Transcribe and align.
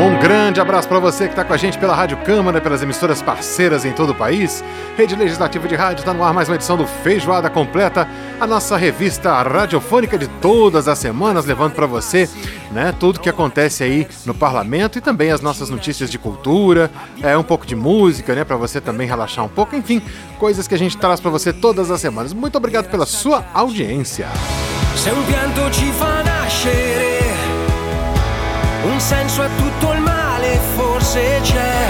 Um 0.00 0.18
grande 0.18 0.62
abraço 0.62 0.88
para 0.88 0.98
você 0.98 1.24
que 1.24 1.32
está 1.32 1.44
com 1.44 1.52
a 1.52 1.58
gente 1.58 1.76
pela 1.76 1.94
Rádio 1.94 2.16
Câmara, 2.24 2.58
pelas 2.58 2.82
emissoras 2.82 3.20
parceiras 3.20 3.84
em 3.84 3.92
todo 3.92 4.10
o 4.10 4.14
país. 4.14 4.64
Rede 4.96 5.14
Legislativa 5.14 5.68
de 5.68 5.74
Rádio 5.74 6.00
está 6.00 6.14
no 6.14 6.24
ar 6.24 6.32
mais 6.32 6.48
uma 6.48 6.54
edição 6.54 6.74
do 6.74 6.86
Feijoada 6.86 7.50
Completa, 7.50 8.08
a 8.40 8.46
nossa 8.46 8.78
revista 8.78 9.42
radiofônica 9.42 10.16
de 10.16 10.26
todas 10.26 10.88
as 10.88 10.98
semanas, 10.98 11.44
levando 11.44 11.74
para 11.74 11.84
você 11.84 12.30
né, 12.72 12.94
tudo 12.98 13.20
que 13.20 13.28
acontece 13.28 13.84
aí 13.84 14.08
no 14.24 14.32
parlamento 14.32 14.96
e 14.96 15.02
também 15.02 15.32
as 15.32 15.42
nossas 15.42 15.68
notícias 15.68 16.10
de 16.10 16.18
cultura, 16.18 16.90
é 17.22 17.36
um 17.36 17.44
pouco 17.44 17.66
de 17.66 17.76
música, 17.76 18.34
né, 18.34 18.42
para 18.42 18.56
você 18.56 18.80
também 18.80 19.06
relaxar 19.06 19.44
um 19.44 19.48
pouco, 19.48 19.76
enfim, 19.76 20.00
coisas 20.38 20.66
que 20.66 20.74
a 20.74 20.78
gente 20.78 20.96
traz 20.96 21.20
para 21.20 21.30
você 21.30 21.52
todas 21.52 21.90
as 21.90 22.00
semanas. 22.00 22.32
Muito 22.32 22.56
obrigado 22.56 22.88
pela 22.88 23.04
sua 23.04 23.44
audiência. 23.52 24.28
Se 24.96 25.10
un 25.10 25.22
pianto 25.24 25.60
senso 29.00 29.42
a 29.42 29.48
male 29.48 29.69
forse 31.00 31.40
c'è. 31.42 31.88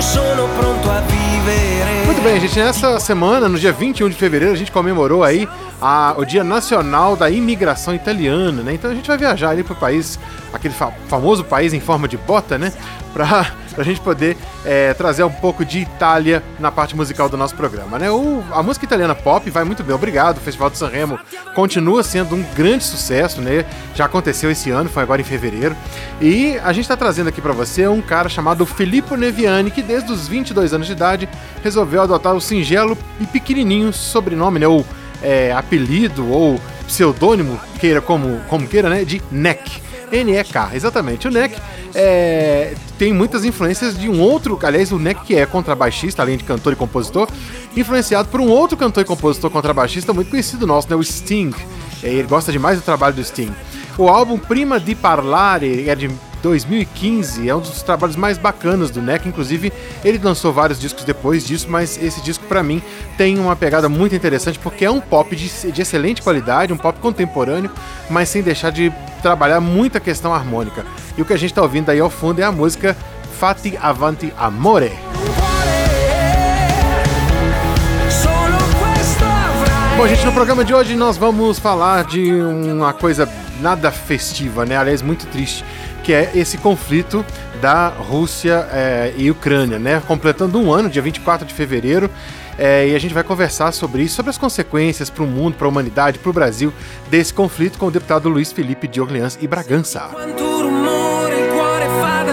Sono 0.00 0.48
pronto 0.58 0.90
a 0.90 1.00
vivere. 1.00 2.06
Muito 2.06 2.20
bem, 2.22 2.40
gente. 2.40 2.58
Nessa 2.58 2.98
semana, 2.98 3.48
no 3.48 3.56
dia 3.58 3.72
21 3.72 4.08
de 4.08 4.16
fevereiro, 4.16 4.52
a 4.52 4.56
gente 4.56 4.72
comemorou 4.72 5.22
aí 5.22 5.48
a- 5.80 6.14
o 6.16 6.24
Dia 6.24 6.42
Nacional 6.42 7.14
da 7.14 7.30
Imigração 7.30 7.94
Italiana, 7.94 8.62
né? 8.62 8.74
Então 8.74 8.90
a 8.90 8.94
gente 8.94 9.06
vai 9.06 9.16
viajar 9.16 9.50
ali 9.50 9.62
pro 9.62 9.76
país, 9.76 10.18
aquele 10.52 10.74
fa- 10.74 10.90
famoso 11.08 11.44
país 11.44 11.72
em 11.72 11.78
forma 11.78 12.08
de 12.08 12.16
bota, 12.16 12.58
né? 12.58 12.72
Pra, 13.12 13.46
pra 13.74 13.84
gente 13.84 14.00
poder 14.00 14.36
é, 14.64 14.92
trazer 14.94 15.24
um 15.24 15.30
pouco 15.30 15.64
de 15.64 15.80
Itália 15.80 16.42
na 16.58 16.70
parte 16.70 16.94
musical 16.96 17.28
do 17.28 17.36
nosso 17.36 17.54
programa, 17.54 17.98
né? 17.98 18.10
O- 18.10 18.42
a 18.52 18.62
música 18.62 18.84
italiana 18.84 19.14
pop 19.14 19.48
vai 19.50 19.64
muito 19.64 19.82
bem, 19.82 19.94
obrigado. 19.94 20.38
O 20.38 20.40
Festival 20.40 20.70
do 20.70 20.76
Sanremo 20.76 21.18
continua 21.54 22.02
sendo 22.02 22.34
um 22.34 22.42
grande 22.54 22.84
sucesso, 22.84 23.40
né? 23.40 23.64
Já 23.94 24.04
aconteceu 24.06 24.50
esse 24.50 24.70
ano, 24.70 24.88
foi 24.90 25.02
agora 25.02 25.20
em 25.20 25.24
fevereiro. 25.24 25.76
E 26.20 26.58
a 26.64 26.72
gente 26.72 26.86
tá 26.88 26.96
trazendo 26.96 27.28
aqui 27.28 27.40
pra 27.40 27.52
você 27.52 27.86
um 27.88 28.00
cara 28.02 28.28
chamado 28.28 28.64
Filippo 28.66 29.16
Neviani, 29.16 29.70
que 29.70 29.82
desde 29.82 30.10
os 30.12 30.28
22 30.28 30.72
anos 30.72 30.86
de 30.86 30.92
idade 30.92 31.28
resolveu 31.62 32.02
adotar 32.02 32.34
o 32.34 32.40
singelo 32.40 32.96
e 33.20 33.26
pequenininho 33.26 33.92
sobrenome, 33.92 34.58
né? 34.58 34.66
Ou 34.66 34.84
é, 35.22 35.52
apelido 35.52 36.28
ou 36.30 36.60
pseudônimo, 36.86 37.58
queira 37.80 38.00
como, 38.00 38.40
como 38.48 38.66
queira, 38.66 38.88
né? 38.90 39.04
De 39.04 39.22
Neck. 39.30 39.80
N-E-K, 40.12 40.70
exatamente. 40.74 41.26
O 41.26 41.30
Neck 41.30 41.58
é, 41.94 42.74
tem 42.98 43.12
muitas 43.12 43.44
influências 43.44 43.98
de 43.98 44.08
um 44.08 44.20
outro, 44.20 44.58
aliás, 44.62 44.92
o 44.92 44.98
Neck 44.98 45.24
que 45.24 45.34
é 45.34 45.46
contrabaixista, 45.46 46.22
além 46.22 46.36
de 46.36 46.44
cantor 46.44 46.74
e 46.74 46.76
compositor, 46.76 47.28
influenciado 47.76 48.28
por 48.28 48.40
um 48.40 48.48
outro 48.48 48.76
cantor 48.76 49.02
e 49.02 49.06
compositor 49.06 49.50
contrabaixista 49.50 50.12
muito 50.12 50.30
conhecido 50.30 50.66
nosso, 50.66 50.88
né? 50.90 50.94
O 50.94 51.02
Sting. 51.02 51.54
É, 52.02 52.08
Ele 52.08 52.28
gosta 52.28 52.52
demais 52.52 52.78
do 52.78 52.84
trabalho 52.84 53.14
do 53.14 53.24
Sting. 53.24 53.52
O 53.96 54.08
álbum 54.08 54.38
Prima 54.38 54.78
di 54.78 54.94
Parlare 54.94 55.88
é 55.88 55.94
de 55.94 56.10
2015, 56.42 57.48
é 57.48 57.54
um 57.54 57.60
dos 57.60 57.82
trabalhos 57.82 58.16
mais 58.16 58.36
bacanas 58.36 58.90
do 58.90 59.00
Neck, 59.00 59.26
inclusive 59.28 59.72
ele 60.04 60.18
lançou 60.18 60.52
vários 60.52 60.78
discos 60.78 61.04
depois 61.04 61.46
disso, 61.46 61.68
mas 61.70 61.96
esse 62.02 62.20
disco 62.20 62.44
pra 62.46 62.62
mim 62.62 62.82
tem 63.16 63.38
uma 63.38 63.54
pegada 63.54 63.88
muito 63.88 64.14
interessante 64.14 64.58
porque 64.58 64.84
é 64.84 64.90
um 64.90 65.00
pop 65.00 65.34
de, 65.34 65.70
de 65.70 65.80
excelente 65.80 66.20
qualidade, 66.20 66.72
um 66.72 66.76
pop 66.76 66.98
contemporâneo, 66.98 67.70
mas 68.10 68.28
sem 68.28 68.42
deixar 68.42 68.70
de 68.70 68.92
trabalhar 69.22 69.60
muita 69.60 70.00
questão 70.00 70.34
harmônica. 70.34 70.84
E 71.16 71.22
o 71.22 71.24
que 71.24 71.32
a 71.32 71.38
gente 71.38 71.54
tá 71.54 71.62
ouvindo 71.62 71.88
aí 71.90 72.00
ao 72.00 72.10
fundo 72.10 72.40
é 72.40 72.44
a 72.44 72.52
música 72.52 72.96
Fatti 73.38 73.78
Avanti 73.80 74.32
Amore. 74.36 74.92
Bom, 79.96 80.08
gente, 80.08 80.26
no 80.26 80.32
programa 80.32 80.64
de 80.64 80.74
hoje 80.74 80.96
nós 80.96 81.16
vamos 81.16 81.60
falar 81.60 82.02
de 82.04 82.32
uma 82.32 82.92
coisa 82.92 83.28
nada 83.62 83.90
festiva, 83.90 84.66
né? 84.66 84.76
Aliás, 84.76 85.00
muito 85.00 85.26
triste, 85.26 85.64
que 86.02 86.12
é 86.12 86.32
esse 86.34 86.58
conflito 86.58 87.24
da 87.60 87.88
Rússia 87.88 88.66
eh, 88.72 89.14
e 89.16 89.30
Ucrânia, 89.30 89.78
né? 89.78 90.02
Completando 90.06 90.58
um 90.58 90.72
ano, 90.72 90.90
dia 90.90 91.00
24 91.00 91.46
de 91.46 91.54
fevereiro. 91.54 92.10
eh, 92.58 92.88
e 92.88 92.94
a 92.94 92.98
gente 92.98 93.14
vai 93.14 93.22
conversar 93.24 93.72
sobre 93.72 94.02
isso, 94.02 94.16
sobre 94.16 94.30
as 94.30 94.36
consequências 94.36 95.08
para 95.08 95.22
o 95.22 95.26
mundo, 95.26 95.54
para 95.54 95.66
a 95.66 95.70
humanidade, 95.70 96.18
para 96.18 96.28
o 96.28 96.32
Brasil, 96.32 96.72
desse 97.08 97.32
conflito 97.32 97.78
com 97.78 97.86
o 97.86 97.90
deputado 97.90 98.28
Luiz 98.28 98.52
Felipe 98.52 98.86
de 98.86 99.00
Orleans 99.00 99.38
e 99.40 99.46
Bragança. 99.46 100.10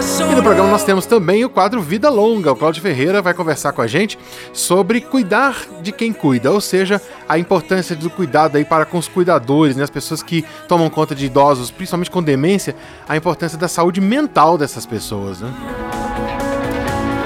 E 0.00 0.34
no 0.34 0.42
programa 0.42 0.70
nós 0.70 0.82
temos 0.82 1.04
também 1.04 1.44
o 1.44 1.50
quadro 1.50 1.82
Vida 1.82 2.08
Longa. 2.08 2.52
O 2.52 2.56
Cláudio 2.56 2.80
Ferreira 2.80 3.20
vai 3.20 3.34
conversar 3.34 3.72
com 3.72 3.82
a 3.82 3.86
gente 3.86 4.18
sobre 4.50 5.00
cuidar 5.02 5.66
de 5.82 5.92
quem 5.92 6.10
cuida, 6.10 6.50
ou 6.50 6.60
seja, 6.60 7.02
a 7.28 7.38
importância 7.38 7.94
do 7.94 8.08
cuidado 8.08 8.56
aí 8.56 8.64
para 8.64 8.86
com 8.86 8.96
os 8.96 9.06
cuidadores, 9.06 9.76
né, 9.76 9.82
as 9.84 9.90
pessoas 9.90 10.22
que 10.22 10.42
tomam 10.66 10.88
conta 10.88 11.14
de 11.14 11.26
idosos, 11.26 11.70
principalmente 11.70 12.10
com 12.10 12.22
demência, 12.22 12.74
a 13.06 13.14
importância 13.14 13.58
da 13.58 13.68
saúde 13.68 14.00
mental 14.00 14.56
dessas 14.56 14.86
pessoas, 14.86 15.40
né? 15.40 15.52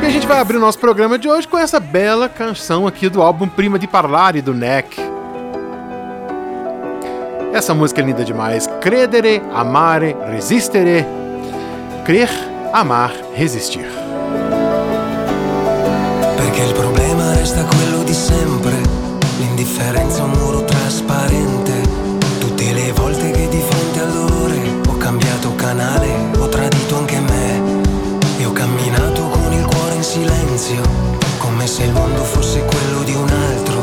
E 0.03 0.07
a 0.07 0.11
gente 0.11 0.27
vai 0.27 0.41
abrir 0.41 0.57
o 0.57 0.61
nosso 0.61 0.79
programa 0.81 1.17
de 1.17 1.29
hoje 1.29 1.47
com 1.47 1.57
essa 1.57 1.79
bela 1.79 2.29
canção 2.29 2.89
aqui 2.89 3.09
do 3.09 3.23
álbum 3.23 3.47
Prima 3.47 3.79
di 3.79 3.87
Parlare 3.87 4.43
do 4.43 4.53
Neck. 4.53 5.01
Essa 7.53 7.73
música 7.73 8.01
é 8.01 8.05
linda 8.05 8.25
demais. 8.25 8.67
Credere, 8.81 9.41
amare, 9.55 10.17
resistere. 10.29 11.07
Crer, 12.05 12.29
amar, 12.75 13.13
resistir. 13.37 13.87
Perché 16.37 16.63
il 16.63 16.73
problema 16.73 17.33
resta 17.35 17.63
quello 17.63 18.03
di 18.03 18.13
sempre. 18.13 18.81
L'indifferenza 19.39 20.19
è 20.19 20.23
un 20.23 20.31
muro 20.31 20.65
trasparente. 20.65 21.83
Tutte 22.41 22.73
le 22.73 22.91
volte 22.93 23.31
che 23.31 23.49
di 23.49 23.61
fronte 23.61 24.01
al 24.01 24.13
dolore 24.13 24.61
ho 24.89 24.97
cambiato 24.97 25.55
canale, 25.55 26.09
ho 26.37 26.49
tradito 26.49 26.97
anche 26.97 27.21
me. 27.21 27.63
E 28.39 28.45
ho 28.45 28.53
camminato 28.53 29.23
con 29.23 29.53
il 29.53 29.65
cuore 29.65 29.95
in 29.95 30.03
silenzio, 30.03 30.83
come 31.39 31.69
se 31.69 31.85
il 31.85 31.93
mondo 31.93 32.25
fosse 32.25 32.65
quello 32.65 33.05
di 33.05 33.15
un 33.15 33.29
altro. 33.29 33.83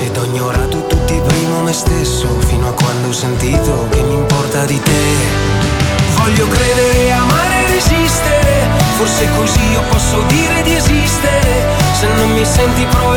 Ed 0.00 0.16
ho 0.16 0.24
ignorato 0.24 0.86
tutti 0.86 1.20
prima 1.22 1.60
me 1.60 1.72
stesso, 1.74 2.28
fino 2.46 2.68
a 2.68 2.72
quando 2.72 3.08
ho 3.08 3.12
sentito 3.12 3.88
che 3.90 4.00
mi 4.00 4.14
importa 4.14 4.64
di 4.64 4.80
te. 4.80 5.50
Voglio 6.16 6.48
credere, 6.48 7.12
amare 7.12 7.51
e 7.82 7.94
resistere. 7.94 8.68
Forse 8.96 9.28
così 9.36 9.70
io 9.70 9.82
posso 9.90 10.20
dire 10.28 10.62
di 10.62 10.74
esistere. 10.74 11.66
Se 11.92 12.06
non 12.14 12.30
mi 12.32 12.44
senti 12.44 12.84
proverò 12.86 13.11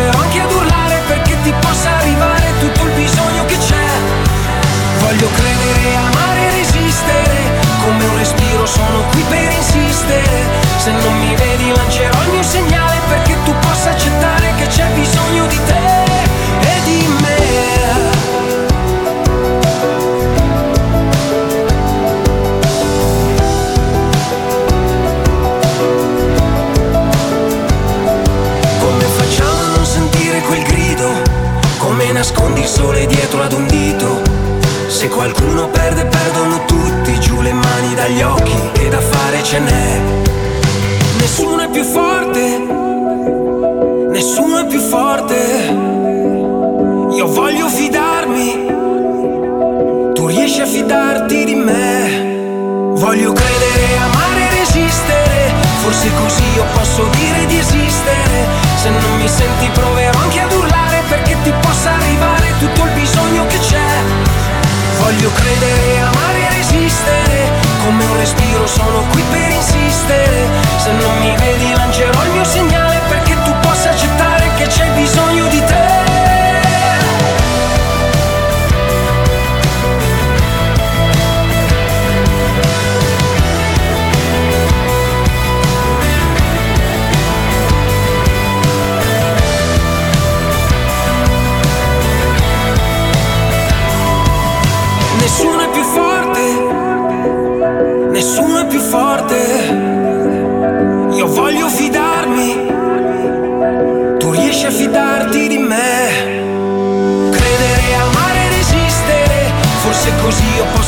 qualcuno 35.15 35.69
perde, 35.69 36.05
perdono 36.05 36.65
tutti, 36.65 37.17
giù 37.19 37.41
le 37.41 37.53
mani 37.53 37.95
dagli 37.95 38.21
occhi, 38.21 38.53
che 38.73 38.89
da 38.89 38.99
fare 38.99 39.41
ce 39.43 39.59
n'è. 39.59 40.01
Nessuno 41.19 41.61
è 41.63 41.69
più 41.69 41.83
forte, 41.83 42.57
nessuno 44.09 44.59
è 44.59 44.65
più 44.67 44.79
forte. 44.79 45.73
Io 47.15 47.27
voglio 47.27 47.69
fidarmi, 47.69 48.65
tu 50.13 50.27
riesci 50.27 50.59
a 50.59 50.65
fidarti 50.65 51.45
di 51.45 51.55
me. 51.55 52.33
Voglio 52.95 53.31
credere, 53.31 53.97
amare 53.97 54.41
e 54.41 54.57
resistere. 54.59 55.53
Forse 55.81 56.09
così 56.21 56.43
io 56.55 56.65
posso 56.73 57.07
dire 57.17 57.45
di 57.45 57.57
esistere. 57.57 58.47
Se 58.81 58.89
non 58.89 59.15
mi 59.17 59.27
senti 59.27 59.69
proverò 59.73 60.04
credere, 65.35 65.99
amare 65.99 66.39
e 66.47 66.53
resistere. 66.55 67.51
Come 67.83 68.03
un 68.03 68.17
respiro 68.17 68.65
sono 68.67 69.05
qui 69.11 69.23
per 69.31 69.49
insistere. 69.51 70.47
Se 70.77 70.91
non 70.91 71.19
mi 71.19 71.35
vedi 71.37 71.73
lancerò 71.73 72.23
il 72.23 72.31
mio 72.31 72.43
segnale 72.43 72.84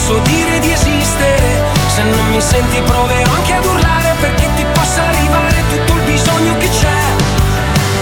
posso 0.07 0.19
dire 0.19 0.59
di 0.59 0.71
esistere. 0.71 1.61
Se 1.87 2.01
non 2.03 2.29
mi 2.29 2.39
senti 2.39 2.81
proverò 2.81 3.29
anche 3.29 3.53
ad 3.53 3.65
urlare 3.65 4.15
perché 4.21 4.47
ti 4.55 4.65
possa 4.71 5.05
arrivare 5.05 5.61
tutto 5.69 5.93
il 5.95 6.01
bisogno 6.03 6.57
che 6.57 6.69
c'è. 6.69 7.01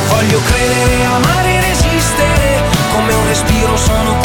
Voglio 0.09 0.39
credere, 0.45 1.03
amare, 1.03 1.61
resistere. 1.61 2.61
Come 2.93 3.11
un 3.11 3.25
respiro 3.25 3.75
sono 3.75 4.17
qui 4.21 4.24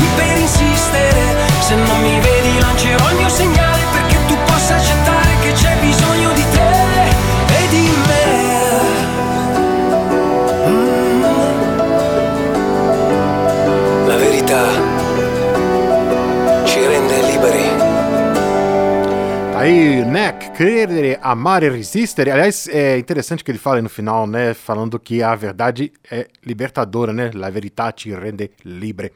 crer, 20.60 21.18
amar 21.22 21.62
e 21.62 21.70
resistir. 21.70 22.30
Aliás, 22.30 22.68
é 22.68 22.98
interessante 22.98 23.42
que 23.42 23.50
ele 23.50 23.56
fala 23.56 23.80
no 23.80 23.88
final, 23.88 24.26
né? 24.26 24.52
Falando 24.52 25.00
que 25.00 25.22
a 25.22 25.34
verdade 25.34 25.90
é 26.10 26.26
libertadora, 26.44 27.14
né? 27.14 27.30
La 27.32 27.48
verità 27.48 27.90
te 27.90 28.14
rende 28.14 28.50
libre. 28.62 29.10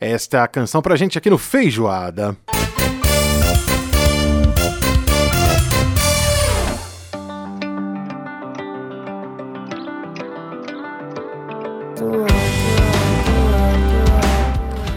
Esta 0.00 0.48
canção 0.48 0.80
pra 0.80 0.96
gente 0.96 1.18
aqui 1.18 1.28
no 1.28 1.36
Feijoada. 1.36 2.34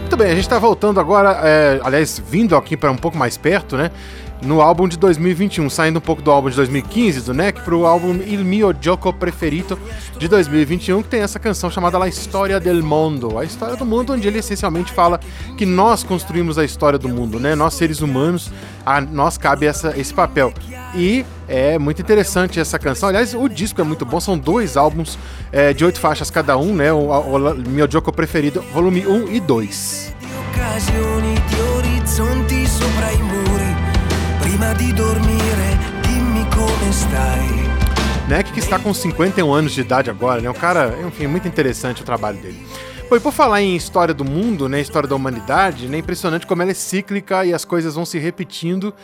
Muito 0.00 0.16
bem, 0.16 0.28
a 0.28 0.34
gente 0.34 0.40
está 0.40 0.58
voltando 0.58 0.98
agora, 0.98 1.46
é, 1.46 1.80
aliás, 1.84 2.18
vindo 2.18 2.56
aqui 2.56 2.74
para 2.74 2.90
um 2.90 2.96
pouco 2.96 3.18
mais 3.18 3.36
perto, 3.36 3.76
né? 3.76 3.90
No 4.42 4.62
álbum 4.62 4.88
de 4.88 4.96
2021, 4.96 5.68
saindo 5.68 5.98
um 5.98 6.00
pouco 6.00 6.22
do 6.22 6.30
álbum 6.30 6.48
de 6.48 6.56
2015 6.56 7.20
do 7.20 7.34
NEC 7.34 7.60
para 7.60 7.76
o 7.76 7.84
álbum 7.84 8.14
Il 8.26 8.42
mio 8.42 8.74
gioco 8.80 9.12
preferito 9.12 9.78
de 10.18 10.28
2021, 10.28 11.02
que 11.02 11.08
tem 11.08 11.20
essa 11.20 11.38
canção 11.38 11.70
chamada 11.70 11.98
La 11.98 12.08
História 12.08 12.58
del 12.58 12.82
Mundo, 12.82 13.38
a 13.38 13.44
história 13.44 13.76
do 13.76 13.84
mundo, 13.84 14.14
onde 14.14 14.26
ele 14.26 14.38
essencialmente 14.38 14.92
fala 14.92 15.20
que 15.58 15.66
nós 15.66 16.02
construímos 16.02 16.56
a 16.56 16.64
história 16.64 16.98
do 16.98 17.08
mundo, 17.08 17.38
né? 17.38 17.54
Nós 17.54 17.74
seres 17.74 18.00
humanos, 18.00 18.50
a 18.84 19.00
nós 19.00 19.36
cabe 19.36 19.66
essa, 19.66 19.98
esse 19.98 20.14
papel. 20.14 20.54
E 20.94 21.24
é 21.46 21.78
muito 21.78 22.00
interessante 22.00 22.58
essa 22.58 22.78
canção. 22.78 23.10
Aliás, 23.10 23.34
o 23.34 23.46
disco 23.46 23.80
é 23.80 23.84
muito 23.84 24.06
bom. 24.06 24.18
São 24.20 24.38
dois 24.38 24.76
álbuns 24.76 25.18
é, 25.52 25.74
de 25.74 25.84
oito 25.84 26.00
faixas 26.00 26.30
cada 26.30 26.56
um, 26.56 26.74
né? 26.74 26.90
O, 26.90 26.96
o, 26.96 27.52
o 27.52 27.68
meu 27.68 27.90
Joko 27.90 28.10
preferido, 28.10 28.62
volume 28.72 29.06
1 29.06 29.32
e 29.32 29.40
2. 29.40 30.14
Di 34.76 34.92
dormire, 34.92 35.78
dimmi 36.02 36.46
come 36.54 36.92
stai. 36.92 37.48
Neck, 38.28 38.52
que 38.52 38.60
está 38.60 38.78
com 38.78 38.94
51 38.94 39.52
anos 39.52 39.72
de 39.72 39.80
idade 39.80 40.08
agora, 40.08 40.40
né? 40.40 40.48
Um 40.48 40.54
cara, 40.54 40.96
enfim, 41.06 41.26
muito 41.26 41.48
interessante 41.48 42.02
o 42.02 42.04
trabalho 42.04 42.38
dele. 42.38 42.64
Bom, 43.10 43.16
e 43.16 43.20
por 43.20 43.32
falar 43.32 43.60
em 43.60 43.74
história 43.74 44.14
do 44.14 44.24
mundo, 44.24 44.68
né? 44.68 44.80
História 44.80 45.08
da 45.08 45.16
humanidade, 45.16 45.88
né? 45.88 45.98
Impressionante 45.98 46.46
como 46.46 46.62
ela 46.62 46.70
é 46.70 46.74
cíclica 46.74 47.44
e 47.44 47.52
as 47.52 47.64
coisas 47.64 47.96
vão 47.96 48.06
se 48.06 48.18
repetindo. 48.18 48.94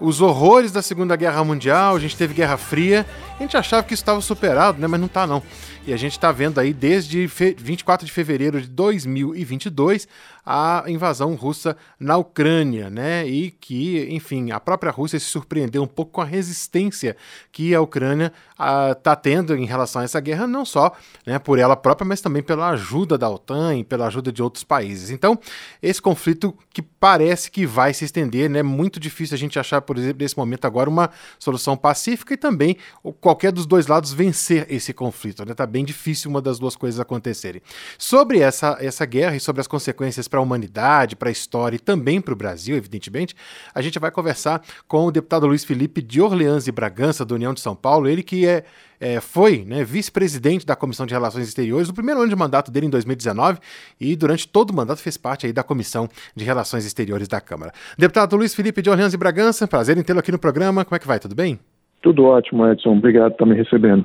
Os 0.00 0.20
horrores 0.20 0.72
da 0.72 0.82
Segunda 0.82 1.14
Guerra 1.14 1.44
Mundial, 1.44 1.94
a 1.94 2.00
gente 2.00 2.16
teve 2.16 2.34
Guerra 2.34 2.56
Fria, 2.56 3.06
a 3.38 3.42
gente 3.42 3.56
achava 3.56 3.84
que 3.84 3.94
isso 3.94 4.02
estava 4.02 4.20
superado, 4.20 4.80
né? 4.80 4.88
Mas 4.88 5.00
não 5.00 5.08
tá 5.08 5.26
não. 5.26 5.40
E 5.86 5.92
a 5.92 5.98
gente 5.98 6.12
está 6.12 6.32
vendo 6.32 6.58
aí 6.58 6.72
desde 6.72 7.26
24 7.26 8.06
de 8.06 8.12
fevereiro 8.12 8.58
de 8.58 8.68
2022 8.68 10.08
a 10.46 10.82
invasão 10.86 11.34
russa 11.34 11.76
na 12.00 12.16
Ucrânia, 12.16 12.88
né? 12.88 13.26
E 13.26 13.50
que, 13.50 14.06
enfim, 14.08 14.50
a 14.50 14.58
própria 14.58 14.90
Rússia 14.90 15.20
se 15.20 15.26
surpreendeu 15.26 15.82
um 15.82 15.86
pouco 15.86 16.12
com 16.12 16.20
a 16.22 16.24
resistência 16.24 17.14
que 17.52 17.74
a 17.74 17.82
Ucrânia 17.82 18.32
está 18.54 19.16
tendo 19.16 19.56
em 19.56 19.64
relação 19.64 20.00
a 20.00 20.04
essa 20.04 20.20
guerra, 20.20 20.46
não 20.46 20.64
só 20.64 20.92
né, 21.26 21.38
por 21.38 21.58
ela 21.58 21.74
própria, 21.74 22.06
mas 22.06 22.20
também 22.20 22.42
pela 22.42 22.70
ajuda 22.70 23.18
da 23.18 23.28
OTAN 23.28 23.76
e 23.76 23.84
pela 23.84 24.06
ajuda 24.06 24.30
de 24.30 24.42
outros 24.42 24.62
países. 24.62 25.10
Então, 25.10 25.38
esse 25.82 26.00
conflito 26.00 26.56
que 26.72 26.80
parece 26.80 27.50
que 27.50 27.66
vai 27.66 27.92
se 27.92 28.04
estender, 28.04 28.48
né? 28.48 28.62
Muito 28.62 29.00
difícil 29.00 29.34
a 29.34 29.38
gente 29.38 29.58
achar, 29.58 29.80
por 29.80 29.98
exemplo, 29.98 30.18
nesse 30.20 30.36
momento 30.36 30.64
agora, 30.66 30.88
uma 30.88 31.10
solução 31.38 31.76
pacífica 31.76 32.34
e 32.34 32.36
também 32.36 32.76
qualquer 33.20 33.52
dos 33.52 33.66
dois 33.66 33.86
lados 33.86 34.12
vencer 34.12 34.66
esse 34.70 34.92
conflito, 34.92 35.44
né? 35.44 35.54
Tá 35.54 35.66
bem 35.66 35.84
difícil 35.84 36.30
uma 36.30 36.40
das 36.40 36.58
duas 36.58 36.76
coisas 36.76 37.00
acontecerem. 37.00 37.60
Sobre 37.98 38.38
essa, 38.38 38.76
essa 38.80 39.04
guerra 39.04 39.36
e 39.36 39.40
sobre 39.40 39.60
as 39.60 39.66
consequências 39.66 40.28
para 40.28 40.38
a 40.38 40.42
humanidade, 40.42 41.16
para 41.16 41.28
a 41.28 41.32
história 41.32 41.76
e 41.76 41.80
também 41.80 42.20
para 42.20 42.32
o 42.32 42.36
Brasil, 42.36 42.76
evidentemente, 42.76 43.34
a 43.74 43.82
gente 43.82 43.98
vai 43.98 44.10
conversar 44.10 44.62
com 44.86 45.06
o 45.06 45.10
deputado 45.10 45.46
Luiz 45.46 45.64
Felipe 45.64 46.00
de 46.00 46.20
Orleans 46.20 46.66
e 46.66 46.72
Bragança, 46.72 47.24
da 47.24 47.34
União 47.34 47.52
de 47.52 47.60
São 47.60 47.74
Paulo, 47.74 48.08
ele 48.08 48.22
que 48.22 48.43
é, 48.46 48.64
é 49.00 49.20
foi 49.20 49.64
né, 49.66 49.84
vice-presidente 49.84 50.64
da 50.64 50.76
Comissão 50.76 51.06
de 51.06 51.14
Relações 51.14 51.48
Exteriores 51.48 51.88
no 51.88 51.94
primeiro 51.94 52.20
ano 52.20 52.28
de 52.28 52.36
mandato 52.36 52.70
dele, 52.70 52.86
em 52.86 52.90
2019, 52.90 53.58
e 54.00 54.16
durante 54.16 54.48
todo 54.48 54.70
o 54.70 54.74
mandato 54.74 55.00
fez 55.00 55.16
parte 55.16 55.46
aí 55.46 55.52
da 55.52 55.62
Comissão 55.62 56.08
de 56.34 56.44
Relações 56.44 56.84
Exteriores 56.84 57.28
da 57.28 57.40
Câmara. 57.40 57.72
Deputado 57.98 58.36
Luiz 58.36 58.54
Felipe 58.54 58.82
de 58.82 58.90
Orleans 58.90 59.14
e 59.14 59.16
Bragança, 59.16 59.66
prazer 59.66 59.96
em 59.98 60.02
tê-lo 60.02 60.20
aqui 60.20 60.32
no 60.32 60.38
programa. 60.38 60.84
Como 60.84 60.96
é 60.96 60.98
que 60.98 61.06
vai? 61.06 61.18
Tudo 61.18 61.34
bem? 61.34 61.58
Tudo 62.02 62.24
ótimo, 62.24 62.66
Edson. 62.70 62.96
Obrigado 62.98 63.32
por 63.32 63.44
estar 63.44 63.46
me 63.46 63.56
recebendo. 63.56 64.04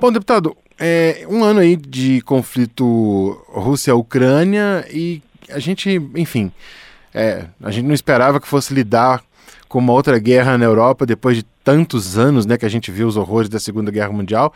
Bom, 0.00 0.10
deputado, 0.10 0.56
é 0.80 1.26
um 1.28 1.44
ano 1.44 1.60
aí 1.60 1.76
de 1.76 2.20
conflito 2.22 3.44
Rússia-Ucrânia 3.48 4.84
e 4.90 5.22
a 5.50 5.58
gente, 5.58 5.90
enfim, 6.16 6.50
é, 7.14 7.44
a 7.62 7.70
gente 7.70 7.86
não 7.86 7.94
esperava 7.94 8.40
que 8.40 8.48
fosse 8.48 8.72
lidar 8.72 9.22
com 9.72 9.78
uma 9.78 9.94
outra 9.94 10.18
guerra 10.18 10.58
na 10.58 10.66
Europa 10.66 11.06
depois 11.06 11.38
de 11.38 11.42
tantos 11.64 12.18
anos, 12.18 12.44
né, 12.44 12.58
que 12.58 12.66
a 12.66 12.68
gente 12.68 12.90
viu 12.90 13.08
os 13.08 13.16
horrores 13.16 13.48
da 13.48 13.58
Segunda 13.58 13.90
Guerra 13.90 14.12
Mundial. 14.12 14.52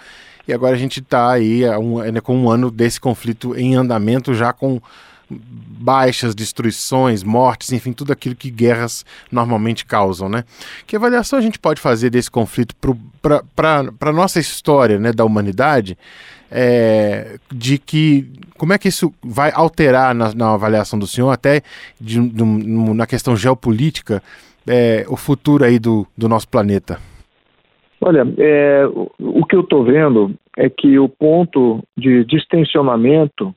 E 0.46 0.52
agora 0.52 0.74
a 0.74 0.78
gente 0.78 1.00
está 1.00 1.32
aí 1.32 1.66
um, 1.70 2.00
né, 2.00 2.20
com 2.20 2.36
um 2.36 2.50
ano 2.50 2.70
desse 2.70 3.00
conflito 3.00 3.56
em 3.56 3.74
andamento, 3.74 4.34
já 4.34 4.52
com 4.52 4.78
baixas, 5.30 6.34
destruições, 6.34 7.22
mortes, 7.22 7.72
enfim, 7.72 7.94
tudo 7.94 8.12
aquilo 8.12 8.34
que 8.34 8.50
guerras 8.50 9.06
normalmente 9.32 9.86
causam, 9.86 10.28
né? 10.28 10.44
Que 10.86 10.94
avaliação 10.94 11.38
a 11.38 11.42
gente 11.42 11.58
pode 11.58 11.80
fazer 11.80 12.10
desse 12.10 12.30
conflito 12.30 12.76
para 13.56 13.90
a 14.00 14.12
nossa 14.12 14.38
história, 14.38 15.00
né, 15.00 15.12
da 15.12 15.24
humanidade, 15.24 15.98
é, 16.50 17.38
de 17.50 17.78
que 17.78 18.30
como 18.56 18.72
é 18.72 18.78
que 18.78 18.88
isso 18.88 19.12
vai 19.24 19.50
alterar 19.52 20.14
na, 20.14 20.32
na 20.32 20.52
avaliação 20.52 20.98
do 20.98 21.06
senhor, 21.06 21.30
até 21.30 21.62
de, 22.00 22.20
de, 22.20 22.44
na 22.44 23.06
questão 23.06 23.34
geopolítica, 23.34 24.22
é, 24.66 25.04
o 25.08 25.16
futuro 25.16 25.64
aí 25.64 25.78
do, 25.78 26.06
do 26.16 26.28
nosso 26.28 26.48
planeta? 26.48 26.98
Olha, 28.00 28.26
é, 28.38 28.86
o, 29.18 29.44
que 29.46 29.56
eu 29.56 29.60
estou 29.60 29.84
vendo 29.84 30.34
é 30.56 30.68
que 30.68 30.98
o 30.98 31.08
ponto 31.08 31.82
de 31.96 32.24
distensionamento 32.24 33.54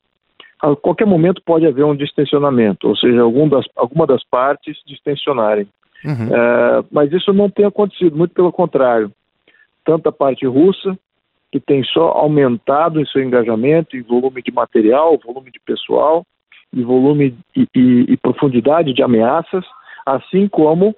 a 0.62 0.76
qualquer 0.76 1.06
momento 1.06 1.42
pode 1.44 1.66
haver 1.66 1.84
um 1.84 1.96
distensionamento, 1.96 2.86
ou 2.86 2.94
seja, 2.94 3.22
algum 3.22 3.48
das, 3.48 3.64
alguma 3.74 4.06
das 4.06 4.22
partes 4.24 4.76
distensionarem. 4.86 5.66
Uhum. 6.04 6.34
É, 6.34 6.84
mas 6.90 7.12
isso 7.12 7.32
não 7.32 7.48
tem 7.48 7.64
acontecido, 7.64 8.16
muito 8.16 8.34
pelo 8.34 8.52
contrário. 8.52 9.10
Tanto 9.84 10.08
a 10.08 10.12
parte 10.12 10.46
russa, 10.46 10.98
que 11.50 11.58
tem 11.58 11.82
só 11.84 12.10
aumentado 12.10 13.00
em 13.00 13.06
seu 13.06 13.22
engajamento 13.22 13.96
em 13.96 14.02
volume 14.02 14.42
de 14.42 14.52
material, 14.52 15.18
volume 15.24 15.50
de 15.50 15.60
pessoal, 15.60 16.24
e 16.72 16.82
volume 16.82 17.36
e, 17.56 17.66
e, 17.74 18.04
e 18.08 18.16
profundidade 18.16 18.92
de 18.92 19.02
ameaças, 19.02 19.64
assim 20.04 20.48
como 20.48 20.94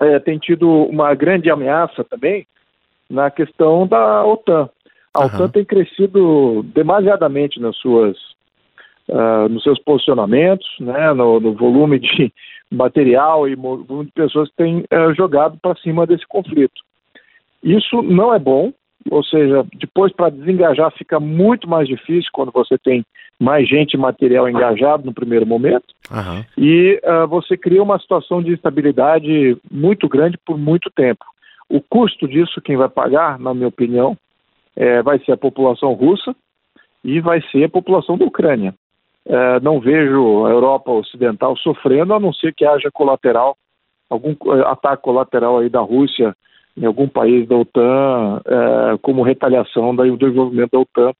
é, 0.00 0.18
tem 0.18 0.38
tido 0.38 0.68
uma 0.68 1.14
grande 1.14 1.50
ameaça 1.50 2.04
também 2.04 2.46
na 3.08 3.30
questão 3.30 3.86
da 3.86 4.24
OTAN. 4.24 4.68
A 5.12 5.20
uhum. 5.20 5.26
OTAN 5.26 5.48
tem 5.48 5.64
crescido 5.64 6.62
demasiadamente 6.74 7.60
nas 7.60 7.76
suas 7.76 8.16
uh, 9.08 9.48
nos 9.48 9.62
seus 9.62 9.78
posicionamentos, 9.80 10.66
né, 10.80 11.12
no, 11.12 11.40
no, 11.40 11.54
volume 11.54 11.98
de 11.98 12.32
material 12.70 13.48
e 13.48 13.54
volume 13.54 14.06
de 14.06 14.12
pessoas 14.12 14.48
que 14.50 14.56
têm 14.56 14.78
uh, 14.80 15.14
jogado 15.14 15.58
para 15.60 15.76
cima 15.76 16.06
desse 16.06 16.26
conflito. 16.26 16.82
Isso 17.62 18.02
não 18.02 18.34
é 18.34 18.38
bom, 18.38 18.72
ou 19.10 19.22
seja, 19.22 19.64
depois 19.74 20.12
para 20.12 20.30
desengajar 20.30 20.90
fica 20.92 21.20
muito 21.20 21.68
mais 21.68 21.86
difícil 21.86 22.30
quando 22.32 22.50
você 22.50 22.78
tem 22.78 23.04
mais 23.38 23.68
gente 23.68 23.94
e 23.94 23.98
material 23.98 24.48
engajado 24.48 25.04
no 25.04 25.12
primeiro 25.12 25.46
momento, 25.46 25.86
uhum. 26.10 26.44
e 26.56 27.00
uh, 27.04 27.26
você 27.26 27.56
cria 27.56 27.82
uma 27.82 27.98
situação 27.98 28.42
de 28.42 28.52
instabilidade 28.52 29.56
muito 29.70 30.08
grande 30.08 30.38
por 30.38 30.56
muito 30.56 30.90
tempo. 30.90 31.24
O 31.68 31.80
custo 31.80 32.28
disso, 32.28 32.60
quem 32.62 32.76
vai 32.76 32.88
pagar, 32.88 33.38
na 33.38 33.52
minha 33.52 33.68
opinião, 33.68 34.16
é, 34.76 35.02
vai 35.02 35.18
ser 35.20 35.32
a 35.32 35.36
população 35.36 35.92
russa 35.92 36.34
e 37.02 37.20
vai 37.20 37.42
ser 37.50 37.64
a 37.64 37.68
população 37.68 38.16
da 38.16 38.24
Ucrânia. 38.24 38.74
É, 39.26 39.60
não 39.60 39.80
vejo 39.80 40.44
a 40.44 40.50
Europa 40.50 40.90
Ocidental 40.90 41.56
sofrendo, 41.56 42.14
a 42.14 42.20
não 42.20 42.32
ser 42.32 42.54
que 42.54 42.64
haja 42.64 42.90
colateral, 42.92 43.56
algum 44.08 44.34
ataque 44.66 45.02
colateral 45.02 45.58
aí 45.58 45.68
da 45.68 45.80
Rússia 45.80 46.36
em 46.76 46.84
algum 46.84 47.08
país 47.08 47.46
da 47.46 47.56
OTAN, 47.56 48.40
é, 48.44 48.98
como 49.00 49.22
retaliação 49.22 49.94
do 49.94 50.16
desenvolvimento 50.16 50.72
da 50.72 50.80
OTAN 50.80 51.12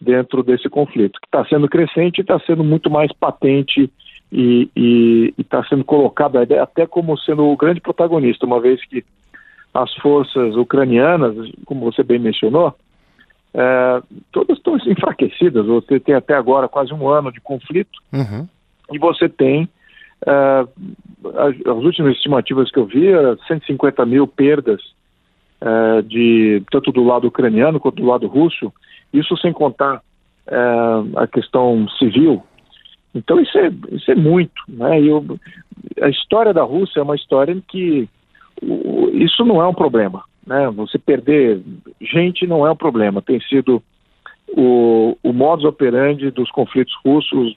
dentro 0.00 0.42
desse 0.42 0.68
conflito, 0.68 1.18
que 1.20 1.26
está 1.26 1.44
sendo 1.46 1.68
crescente 1.68 2.18
e 2.18 2.20
está 2.22 2.38
sendo 2.40 2.64
muito 2.64 2.90
mais 2.90 3.12
patente 3.12 3.90
e 4.32 5.34
está 5.36 5.64
sendo 5.64 5.84
colocado 5.84 6.36
até 6.36 6.86
como 6.86 7.18
sendo 7.18 7.44
o 7.44 7.56
grande 7.56 7.80
protagonista, 7.80 8.46
uma 8.46 8.60
vez 8.60 8.84
que 8.86 9.04
as 9.74 9.92
forças 9.96 10.56
ucranianas, 10.56 11.34
como 11.64 11.90
você 11.90 12.02
bem 12.02 12.18
mencionou, 12.18 12.74
é, 13.54 14.02
todas 14.32 14.56
estão 14.56 14.76
enfraquecidas. 14.76 15.66
Você 15.66 15.98
tem 16.00 16.14
até 16.14 16.34
agora 16.34 16.68
quase 16.68 16.92
um 16.92 17.08
ano 17.08 17.32
de 17.32 17.40
conflito 17.40 17.98
uhum. 18.12 18.48
e 18.92 18.98
você 18.98 19.28
tem 19.28 19.68
as, 20.26 21.54
as, 21.66 21.84
últimas 21.84 22.16
estimativas 22.16 22.70
que 22.70 22.78
eu 22.78 22.86
vi, 22.86 23.08
150 23.46 24.04
mil 24.06 24.26
perdas 24.26 24.80
é, 25.60 26.02
de 26.02 26.62
tanto 26.70 26.92
do 26.92 27.02
lado 27.02 27.26
ucraniano 27.28 27.80
quanto 27.80 27.96
do 27.96 28.08
lado 28.08 28.26
russo. 28.26 28.72
Isso 29.12 29.36
sem 29.38 29.52
contar 29.52 30.02
é, 30.46 30.56
a 31.16 31.26
questão 31.26 31.88
civil. 31.98 32.42
Então 33.14 33.40
isso 33.40 33.58
é, 33.58 33.70
isso 33.92 34.10
é 34.10 34.14
muito. 34.14 34.62
Né? 34.68 35.02
Eu, 35.02 35.24
a 36.00 36.08
história 36.08 36.52
da 36.52 36.62
Rússia 36.62 37.00
é 37.00 37.02
uma 37.02 37.16
história 37.16 37.52
em 37.52 37.60
que 37.60 38.08
isso 39.14 39.44
não 39.44 39.60
é 39.60 39.66
um 39.66 39.74
problema. 39.74 40.22
Né? 40.46 40.70
Você 40.76 40.98
perder 40.98 41.62
gente 42.00 42.46
não 42.46 42.66
é 42.66 42.70
um 42.70 42.76
problema. 42.76 43.22
Tem 43.22 43.40
sido 43.40 43.82
o, 44.48 45.16
o 45.22 45.32
modus 45.32 45.64
operandi 45.64 46.30
dos 46.30 46.50
conflitos 46.50 46.94
russos 47.04 47.56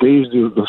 desde 0.00 0.44
o 0.44 0.50
do, 0.50 0.64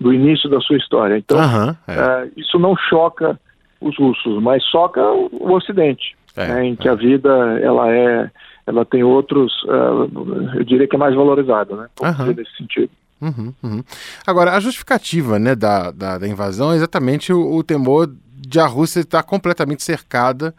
do 0.00 0.12
início 0.12 0.48
da 0.48 0.60
sua 0.60 0.76
história. 0.76 1.18
Então, 1.18 1.38
uhum, 1.38 1.76
é. 1.86 2.24
uh, 2.24 2.32
isso 2.36 2.58
não 2.58 2.76
choca 2.76 3.38
os 3.80 3.96
russos, 3.96 4.42
mas 4.42 4.62
choca 4.64 5.00
o 5.02 5.52
Ocidente, 5.52 6.16
é, 6.36 6.46
né, 6.46 6.66
em 6.66 6.76
que 6.76 6.88
a 6.88 6.94
vida 6.94 7.30
ela 7.60 7.90
é, 7.92 8.30
ela 8.66 8.84
tem 8.84 9.02
outros, 9.02 9.52
uh, 9.64 10.56
eu 10.56 10.64
diria 10.64 10.88
que 10.88 10.96
é 10.96 10.98
mais 10.98 11.14
valorizada, 11.14 11.76
né? 11.76 11.86
Uhum. 12.02 12.26
Nesse 12.32 12.56
sentido. 12.56 12.90
Uhum, 13.20 13.52
uhum. 13.62 13.84
Agora, 14.26 14.54
a 14.54 14.60
justificativa 14.60 15.38
né, 15.38 15.54
da, 15.54 15.90
da, 15.90 16.18
da 16.18 16.28
invasão 16.28 16.72
é 16.72 16.76
exatamente 16.76 17.32
o, 17.32 17.56
o 17.56 17.64
temor 17.64 18.08
de 18.32 18.60
a 18.60 18.66
Rússia 18.66 19.00
estar 19.00 19.22
completamente 19.24 19.82
cercada, 19.82 20.54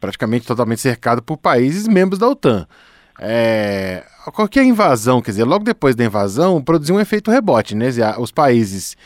praticamente 0.00 0.46
totalmente 0.46 0.80
cercada 0.80 1.22
por 1.22 1.36
países 1.36 1.86
membros 1.86 2.18
da 2.18 2.28
OTAN. 2.28 2.66
É, 3.20 4.04
qualquer 4.30 4.64
invasão, 4.64 5.20
quer 5.20 5.32
dizer, 5.32 5.44
logo 5.44 5.64
depois 5.64 5.96
da 5.96 6.04
invasão, 6.04 6.62
produziu 6.62 6.94
um 6.94 7.00
efeito 7.00 7.30
rebote, 7.30 7.74
né? 7.74 7.88
Os 8.18 8.30
países 8.30 8.96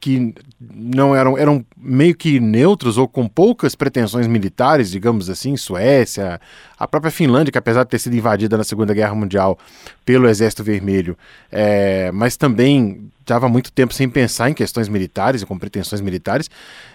que 0.00 0.34
não 0.58 1.14
eram, 1.14 1.36
eram 1.36 1.64
meio 1.76 2.14
que 2.14 2.40
neutros 2.40 2.96
ou 2.96 3.06
com 3.06 3.28
poucas 3.28 3.74
pretensões 3.74 4.26
militares, 4.26 4.90
digamos 4.90 5.28
assim, 5.28 5.56
Suécia, 5.58 6.40
a 6.78 6.88
própria 6.88 7.10
Finlândia, 7.10 7.52
que 7.52 7.58
apesar 7.58 7.84
de 7.84 7.90
ter 7.90 7.98
sido 7.98 8.16
invadida 8.16 8.56
na 8.56 8.64
Segunda 8.64 8.94
Guerra 8.94 9.14
Mundial 9.14 9.58
pelo 10.04 10.26
Exército 10.26 10.64
Vermelho, 10.64 11.18
é, 11.52 12.10
mas 12.12 12.36
também 12.38 13.10
estava 13.20 13.46
muito 13.48 13.70
tempo 13.70 13.92
sem 13.92 14.08
pensar 14.08 14.48
em 14.48 14.54
questões 14.54 14.88
militares 14.88 15.42
e 15.42 15.46
com 15.46 15.58
pretensões 15.58 16.00
militares, 16.00 16.48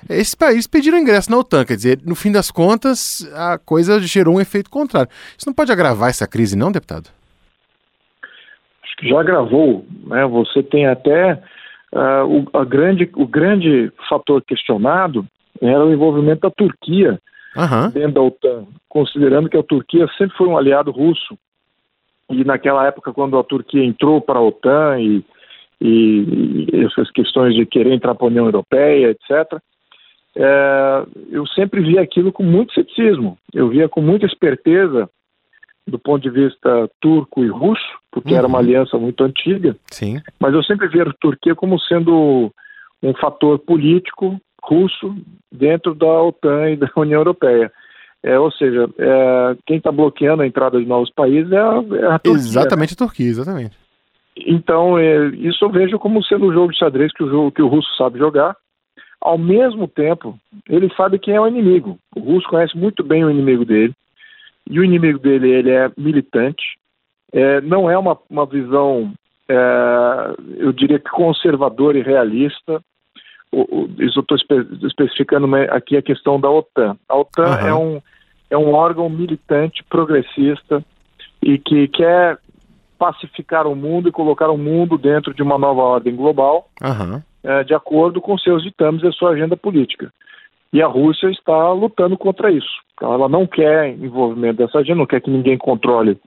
esses 0.09 0.33
países 0.33 0.65
pediram 0.65 0.97
ingresso 0.97 1.29
na 1.29 1.37
OTAN, 1.37 1.63
quer 1.63 1.75
dizer, 1.75 1.99
no 2.03 2.15
fim 2.15 2.31
das 2.31 2.49
contas, 2.49 3.25
a 3.35 3.59
coisa 3.59 3.99
gerou 4.01 4.35
um 4.35 4.41
efeito 4.41 4.69
contrário. 4.69 5.09
Isso 5.37 5.47
não 5.47 5.53
pode 5.53 5.71
agravar 5.71 6.09
essa 6.09 6.25
crise, 6.25 6.55
não, 6.55 6.71
deputado? 6.71 7.09
Já 9.01 9.19
agravou, 9.19 9.85
né? 10.05 10.25
Você 10.25 10.63
tem 10.63 10.87
até 10.87 11.33
uh, 11.93 12.47
o, 12.53 12.65
grande, 12.65 13.09
o 13.15 13.27
grande 13.27 13.91
fator 14.09 14.41
questionado 14.43 15.25
era 15.61 15.85
o 15.85 15.91
envolvimento 15.91 16.41
da 16.41 16.51
Turquia 16.51 17.19
uhum. 17.55 17.89
dentro 17.91 18.13
da 18.13 18.21
OTAN, 18.21 18.65
considerando 18.87 19.49
que 19.49 19.57
a 19.57 19.63
Turquia 19.63 20.07
sempre 20.17 20.35
foi 20.37 20.47
um 20.47 20.57
aliado 20.57 20.91
russo. 20.91 21.37
E 22.29 22.43
naquela 22.43 22.85
época, 22.87 23.13
quando 23.13 23.37
a 23.37 23.43
Turquia 23.43 23.83
entrou 23.83 24.19
para 24.19 24.39
a 24.39 24.43
OTAN 24.43 24.99
e, 24.99 25.23
e, 25.79 26.67
e 26.73 26.85
essas 26.85 27.11
questões 27.11 27.53
de 27.55 27.65
querer 27.65 27.93
entrar 27.93 28.15
para 28.15 28.25
a 28.25 28.29
União 28.29 28.45
Europeia, 28.45 29.11
etc., 29.11 29.59
é, 30.37 31.05
eu 31.31 31.47
sempre 31.47 31.81
via 31.81 32.01
aquilo 32.01 32.31
com 32.31 32.43
muito 32.43 32.73
ceticismo. 32.73 33.37
Eu 33.53 33.69
via 33.69 33.87
com 33.87 34.01
muita 34.01 34.25
esperteza 34.25 35.09
do 35.87 35.99
ponto 35.99 36.23
de 36.23 36.29
vista 36.29 36.89
turco 36.99 37.43
e 37.43 37.47
russo, 37.47 37.99
porque 38.15 38.31
uhum. 38.31 38.37
era 38.37 38.47
uma 38.47 38.59
uhum. 38.59 38.63
aliança 38.63 38.97
muito 38.97 39.25
antiga. 39.25 39.75
Sim. 39.91 40.21
Mas 40.39 40.53
eu 40.53 40.63
sempre 40.63 40.87
vi 40.87 41.01
a 41.01 41.13
Turquia 41.19 41.53
como 41.53 41.77
sendo 41.77 42.49
um 43.03 43.13
fator 43.13 43.59
político 43.59 44.39
russo 44.63 45.13
dentro 45.51 45.93
da 45.93 46.23
OTAN 46.23 46.71
e 46.71 46.77
da 46.77 46.89
União 46.95 47.19
Europeia. 47.19 47.69
É, 48.23 48.39
ou 48.39 48.49
seja, 48.53 48.89
é, 48.97 49.57
quem 49.65 49.77
está 49.77 49.91
bloqueando 49.91 50.43
a 50.43 50.47
entrada 50.47 50.79
de 50.79 50.85
novos 50.85 51.11
países 51.11 51.51
é 51.51 51.59
a, 51.59 51.83
é 51.99 52.05
a 52.05 52.19
Turquia. 52.19 52.41
Exatamente 52.41 52.93
a 52.93 52.97
Turquia, 52.97 53.27
exatamente. 53.27 53.77
Então, 54.37 54.97
é, 54.97 55.27
isso 55.35 55.65
eu 55.65 55.69
vejo 55.69 55.99
como 55.99 56.23
sendo 56.23 56.45
um 56.45 56.53
jogo 56.53 56.71
de 56.71 56.79
xadrez 56.79 57.11
que 57.11 57.23
o, 57.23 57.29
jogo, 57.29 57.51
que 57.51 57.61
o 57.61 57.67
russo 57.67 57.93
sabe 57.97 58.17
jogar. 58.17 58.55
Ao 59.19 59.37
mesmo 59.37 59.89
tempo, 59.89 60.39
ele 60.69 60.89
sabe 60.95 61.19
quem 61.19 61.35
é 61.35 61.41
o 61.41 61.47
inimigo. 61.47 61.99
O 62.15 62.21
russo 62.21 62.47
conhece 62.47 62.77
muito 62.77 63.03
bem 63.03 63.25
o 63.25 63.29
inimigo 63.29 63.65
dele 63.65 63.93
e 64.69 64.79
o 64.79 64.83
inimigo 64.83 65.19
dele 65.19 65.49
ele 65.49 65.69
é 65.69 65.91
militante. 65.97 66.63
É, 67.35 67.59
não 67.59 67.89
é 67.91 67.97
uma, 67.97 68.17
uma 68.29 68.45
visão, 68.45 69.11
é, 69.49 69.55
eu 70.55 70.71
diria 70.71 70.97
que 70.97 71.09
conservadora 71.09 71.99
e 71.99 72.01
realista. 72.01 72.81
O, 73.51 73.61
o, 73.61 73.89
isso 73.99 74.21
estou 74.21 74.37
espe 74.37 74.55
especificando 74.87 75.53
aqui 75.69 75.97
a 75.97 76.01
questão 76.01 76.39
da 76.39 76.49
OTAN. 76.49 76.95
A 77.09 77.17
OTAN 77.17 77.43
uhum. 77.43 77.67
é, 77.67 77.75
um, 77.75 78.01
é 78.51 78.57
um 78.57 78.73
órgão 78.73 79.09
militante 79.09 79.83
progressista 79.83 80.81
e 81.43 81.57
que 81.57 81.89
quer 81.89 82.39
pacificar 82.97 83.67
o 83.67 83.75
mundo 83.75 84.07
e 84.07 84.13
colocar 84.13 84.49
o 84.49 84.57
mundo 84.57 84.97
dentro 84.97 85.33
de 85.33 85.43
uma 85.43 85.57
nova 85.57 85.81
ordem 85.81 86.15
global, 86.15 86.69
uhum. 86.81 87.21
é, 87.43 87.65
de 87.65 87.73
acordo 87.73 88.21
com 88.21 88.37
seus 88.37 88.63
ditames 88.63 89.03
e 89.03 89.11
sua 89.11 89.31
agenda 89.31 89.57
política. 89.57 90.09
E 90.71 90.81
a 90.81 90.87
Rússia 90.87 91.29
está 91.29 91.73
lutando 91.73 92.17
contra 92.17 92.49
isso. 92.49 92.81
Ela 93.01 93.27
não 93.27 93.45
quer 93.45 93.89
envolvimento 93.89 94.57
dessa 94.57 94.79
agenda, 94.79 94.99
não 94.99 95.05
quer 95.05 95.19
que 95.19 95.29
ninguém 95.29 95.57
controle 95.57 96.17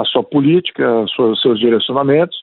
a 0.00 0.04
sua 0.04 0.22
política, 0.22 1.00
os 1.00 1.40
seus 1.40 1.58
direcionamentos, 1.58 2.38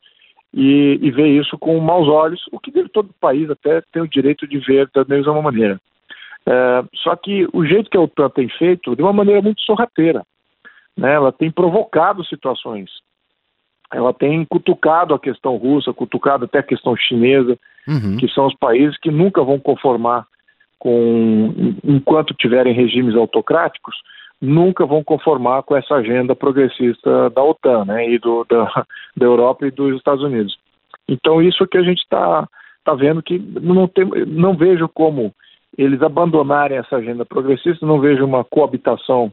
e, 0.53 0.99
e 1.01 1.11
vê 1.11 1.27
isso 1.27 1.57
com 1.57 1.79
maus 1.79 2.07
olhos, 2.07 2.41
o 2.51 2.59
que 2.59 2.71
deve 2.71 2.89
todo 2.89 3.09
país 3.19 3.49
até 3.49 3.81
tem 3.91 4.01
o 4.01 4.07
direito 4.07 4.47
de 4.47 4.57
ver 4.59 4.89
da 4.93 5.03
mesma 5.03 5.41
maneira. 5.41 5.79
É, 6.45 6.83
só 6.95 7.15
que 7.15 7.47
o 7.51 7.65
jeito 7.65 7.89
que 7.89 7.97
a 7.97 8.01
OTAN 8.01 8.29
tem 8.29 8.47
feito, 8.49 8.95
de 8.95 9.01
uma 9.01 9.13
maneira 9.13 9.41
muito 9.41 9.61
sorrateira, 9.61 10.23
né, 10.95 11.13
ela 11.13 11.31
tem 11.31 11.51
provocado 11.51 12.23
situações, 12.25 12.89
ela 13.91 14.13
tem 14.13 14.45
cutucado 14.45 15.13
a 15.13 15.19
questão 15.19 15.57
russa, 15.57 15.93
cutucado 15.93 16.45
até 16.45 16.59
a 16.59 16.63
questão 16.63 16.95
chinesa, 16.95 17.57
uhum. 17.87 18.17
que 18.17 18.27
são 18.29 18.47
os 18.47 18.55
países 18.55 18.97
que 18.97 19.11
nunca 19.11 19.43
vão 19.43 19.59
conformar 19.59 20.25
com, 20.79 21.53
enquanto 21.83 22.33
tiverem 22.33 22.73
regimes 22.73 23.15
autocráticos, 23.15 23.95
nunca 24.45 24.85
vão 24.85 25.03
conformar 25.03 25.63
com 25.63 25.75
essa 25.75 25.95
agenda 25.95 26.35
progressista 26.35 27.29
da 27.29 27.43
OTAN, 27.43 27.85
né, 27.85 28.09
e 28.09 28.19
do, 28.19 28.45
da, 28.49 28.65
da 29.15 29.25
Europa 29.25 29.67
e 29.67 29.71
dos 29.71 29.95
Estados 29.97 30.23
Unidos. 30.23 30.57
Então 31.07 31.41
isso 31.41 31.67
que 31.67 31.77
a 31.77 31.83
gente 31.83 31.99
está 31.99 32.47
tá 32.83 32.93
vendo 32.93 33.21
que 33.21 33.39
não, 33.39 33.87
tem, 33.87 34.05
não 34.27 34.55
vejo 34.55 34.87
como 34.87 35.33
eles 35.77 36.01
abandonarem 36.01 36.77
essa 36.77 36.97
agenda 36.97 37.25
progressista, 37.25 37.85
não 37.85 37.99
vejo 37.99 38.23
uma 38.23 38.43
coabitação 38.43 39.31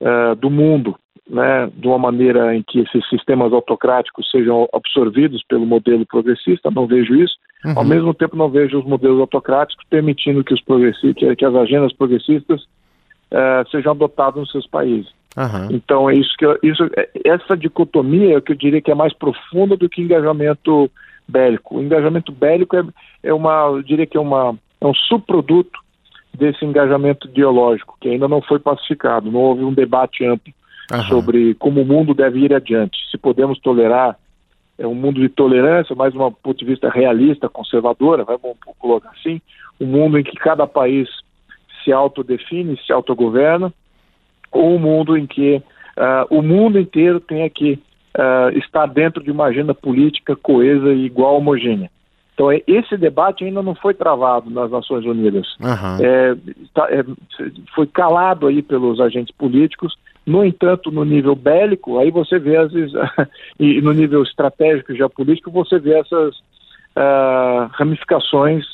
uh, 0.00 0.34
do 0.34 0.50
mundo, 0.50 0.96
né, 1.28 1.70
de 1.72 1.86
uma 1.86 1.98
maneira 1.98 2.56
em 2.56 2.62
que 2.62 2.80
esses 2.80 3.08
sistemas 3.08 3.52
autocráticos 3.52 4.28
sejam 4.30 4.68
absorvidos 4.72 5.44
pelo 5.44 5.64
modelo 5.64 6.04
progressista, 6.04 6.70
não 6.70 6.86
vejo 6.86 7.14
isso. 7.14 7.36
Uhum. 7.64 7.74
Ao 7.76 7.84
mesmo 7.84 8.12
tempo, 8.12 8.36
não 8.36 8.50
vejo 8.50 8.78
os 8.78 8.84
modelos 8.84 9.20
autocráticos 9.20 9.86
permitindo 9.88 10.42
que, 10.42 10.54
os 10.54 10.62
progressistas, 10.62 11.36
que 11.36 11.44
as 11.44 11.54
agendas 11.54 11.92
progressistas 11.92 12.66
uh, 13.32 13.68
sejam 13.70 13.92
adotadas 13.92 14.36
nos 14.36 14.50
seus 14.50 14.66
países. 14.66 15.10
Uhum. 15.36 15.68
Então, 15.70 16.10
é 16.10 16.14
isso 16.14 16.34
que 16.36 16.44
eu, 16.44 16.58
isso, 16.62 16.84
é, 16.96 17.08
essa 17.24 17.56
dicotomia 17.56 18.36
é 18.36 18.40
que 18.40 18.52
eu 18.52 18.56
diria 18.56 18.80
que 18.80 18.90
é 18.90 18.94
mais 18.94 19.12
profunda 19.12 19.76
do 19.76 19.88
que 19.88 20.02
engajamento 20.02 20.90
bélico. 21.28 21.76
O 21.76 21.82
engajamento 21.82 22.32
bélico 22.32 22.76
é, 22.76 22.84
é 23.22 23.32
uma, 23.32 23.66
eu 23.66 23.82
diria 23.82 24.06
que 24.06 24.16
é, 24.16 24.20
uma, 24.20 24.56
é 24.80 24.86
um 24.86 24.94
subproduto 24.94 25.78
desse 26.34 26.64
engajamento 26.64 27.28
ideológico, 27.28 27.96
que 28.00 28.08
ainda 28.08 28.26
não 28.26 28.42
foi 28.42 28.58
pacificado, 28.58 29.30
não 29.30 29.40
houve 29.40 29.64
um 29.64 29.72
debate 29.72 30.24
amplo 30.24 30.52
uhum. 30.92 31.02
sobre 31.04 31.54
como 31.54 31.82
o 31.82 31.86
mundo 31.86 32.14
deve 32.14 32.40
ir 32.40 32.54
adiante, 32.54 32.98
se 33.10 33.18
podemos 33.18 33.58
tolerar 33.60 34.16
é 34.80 34.86
um 34.86 34.94
mundo 34.94 35.20
de 35.20 35.28
tolerância, 35.28 35.94
mais 35.94 36.14
um 36.14 36.30
ponto 36.32 36.58
de 36.58 36.64
vista 36.64 36.88
realista, 36.88 37.50
conservadora, 37.50 38.24
vamos 38.24 38.56
colocar 38.78 39.10
assim, 39.10 39.38
um 39.78 39.84
mundo 39.84 40.18
em 40.18 40.22
que 40.22 40.34
cada 40.36 40.66
país 40.66 41.06
se 41.82 41.92
autodefine, 41.92 42.78
se 42.86 42.92
autogoverna, 42.92 43.72
ou 44.50 44.74
um 44.74 44.78
mundo 44.78 45.16
em 45.16 45.26
que 45.26 45.56
uh, 45.56 46.26
o 46.30 46.42
mundo 46.42 46.78
inteiro 46.78 47.20
tenha 47.20 47.48
que 47.48 47.78
uh, 48.16 48.56
estar 48.58 48.86
dentro 48.86 49.22
de 49.22 49.30
uma 49.30 49.46
agenda 49.46 49.74
política 49.74 50.34
coesa 50.36 50.92
e 50.92 51.06
igual 51.06 51.36
homogênea. 51.36 51.90
Então, 52.34 52.50
é, 52.50 52.62
esse 52.66 52.96
debate 52.96 53.44
ainda 53.44 53.62
não 53.62 53.74
foi 53.74 53.92
travado 53.92 54.48
nas 54.48 54.70
Nações 54.70 55.04
Unidas. 55.04 55.46
Uhum. 55.60 56.04
É, 56.04 56.34
tá, 56.72 56.88
é, 56.90 57.04
foi 57.74 57.86
calado 57.86 58.46
aí 58.46 58.62
pelos 58.62 58.98
agentes 58.98 59.34
políticos 59.36 59.94
no 60.26 60.44
entanto, 60.44 60.90
no 60.90 61.04
nível 61.04 61.34
bélico, 61.34 61.98
aí 61.98 62.10
você 62.10 62.38
vê 62.38 62.56
as 62.56 62.72
e 63.58 63.80
no 63.80 63.92
nível 63.92 64.22
estratégico 64.22 64.92
e 64.92 64.96
geopolítico, 64.96 65.50
você 65.50 65.78
vê 65.78 65.98
essas, 65.98 66.36
uh, 66.96 67.68
ramificações 67.72 68.64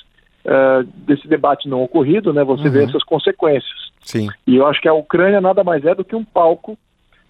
uh, 0.47 0.85
desse 1.07 1.26
debate 1.29 1.69
não 1.69 1.83
ocorrido, 1.83 2.33
né? 2.33 2.43
Você 2.45 2.65
uhum. 2.65 2.71
vê 2.71 2.85
essas 2.85 3.03
consequências. 3.05 3.91
Sim. 4.00 4.29
E 4.47 4.57
eu 4.57 4.67
acho 4.67 4.81
que 4.81 4.88
a 4.88 4.95
Ucrânia 4.95 5.41
nada 5.41 5.62
mais 5.62 5.85
é 5.85 5.95
do 5.95 6.05
que 6.05 6.15
um 6.15 6.25
palco 6.25 6.79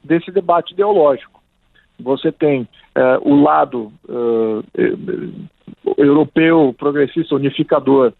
desse 0.04 0.30
debate 0.30 0.72
ideológico. 0.72 1.42
Você 1.98 2.30
tem 2.30 2.62
uh, 2.62 3.18
o 3.22 3.42
lado 3.42 3.90
europeu, 5.96 6.74
progressista, 6.78 7.34
unificador, 7.34 8.12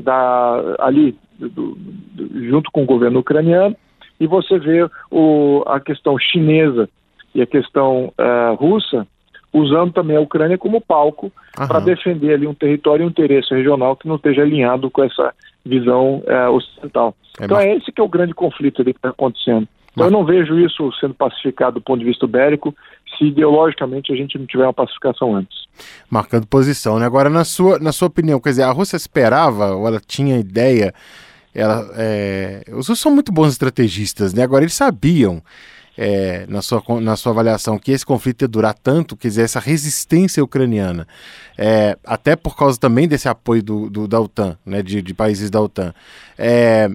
da, 0.00 0.76
ali, 0.80 1.16
do, 1.38 1.48
do, 1.48 2.48
junto 2.48 2.70
com 2.70 2.82
o 2.82 2.86
governo 2.86 3.20
ucraniano, 3.20 3.76
e 4.18 4.26
você 4.26 4.58
vê 4.58 4.88
o, 5.10 5.62
a 5.66 5.80
questão 5.80 6.18
chinesa 6.18 6.88
e 7.34 7.42
a 7.42 7.46
questão 7.46 8.12
uh, 8.18 8.54
russa 8.54 9.06
usando 9.52 9.92
também 9.92 10.16
a 10.16 10.20
Ucrânia 10.20 10.56
como 10.56 10.80
palco 10.80 11.30
para 11.54 11.80
defender 11.80 12.34
ali 12.34 12.46
um 12.46 12.54
território 12.54 13.02
e 13.02 13.06
um 13.06 13.10
interesse 13.10 13.54
regional 13.54 13.96
que 13.96 14.08
não 14.08 14.16
esteja 14.16 14.42
alinhado 14.42 14.90
com 14.90 15.04
essa 15.04 15.34
visão 15.64 16.22
uh, 16.26 16.50
ocidental. 16.50 17.14
É 17.40 17.44
então 17.44 17.58
é 17.58 17.76
esse 17.76 17.92
que 17.92 18.00
é 18.00 18.04
o 18.04 18.08
grande 18.08 18.34
conflito 18.34 18.82
ali 18.82 18.92
que 18.92 18.98
está 18.98 19.10
acontecendo. 19.10 19.68
Então 19.92 20.06
eu 20.06 20.10
não 20.10 20.24
vejo 20.24 20.58
isso 20.58 20.90
sendo 20.98 21.12
pacificado 21.12 21.74
do 21.74 21.82
ponto 21.82 21.98
de 21.98 22.06
vista 22.06 22.26
bélico 22.26 22.74
se 23.18 23.26
ideologicamente 23.26 24.10
a 24.10 24.16
gente 24.16 24.38
não 24.38 24.46
tiver 24.46 24.64
uma 24.64 24.72
pacificação 24.72 25.34
antes. 25.36 25.66
Marcando 26.10 26.46
posição, 26.46 26.98
né? 26.98 27.04
Agora, 27.04 27.28
na 27.28 27.44
sua, 27.44 27.78
na 27.78 27.92
sua 27.92 28.08
opinião, 28.08 28.40
quer 28.40 28.50
dizer, 28.50 28.62
a 28.62 28.70
Rússia 28.70 28.96
esperava 28.96 29.74
ou 29.74 29.86
ela 29.86 30.00
tinha 30.00 30.38
ideia 30.38 30.94
ela, 31.54 31.86
é, 31.96 32.62
os 32.68 32.88
russos 32.88 33.00
são 33.00 33.12
muito 33.12 33.30
bons 33.30 33.52
estrategistas, 33.52 34.32
né? 34.32 34.42
Agora 34.42 34.64
eles 34.64 34.74
sabiam 34.74 35.42
é, 35.96 36.46
na, 36.48 36.62
sua, 36.62 36.82
na 37.00 37.16
sua 37.16 37.32
avaliação 37.32 37.78
que 37.78 37.92
esse 37.92 38.04
conflito 38.04 38.42
ia 38.42 38.48
durar 38.48 38.74
tanto, 38.74 39.16
quer 39.16 39.28
dizer, 39.28 39.42
essa 39.42 39.60
resistência 39.60 40.42
ucraniana, 40.42 41.06
é, 41.56 41.96
até 42.04 42.34
por 42.36 42.56
causa 42.56 42.78
também 42.78 43.06
desse 43.06 43.28
apoio 43.28 43.62
do, 43.62 43.90
do 43.90 44.08
da 44.08 44.20
OTAN, 44.20 44.56
né, 44.64 44.82
de, 44.82 45.02
de 45.02 45.14
países 45.14 45.50
da 45.50 45.60
OTAN. 45.60 45.94
É, 46.38 46.90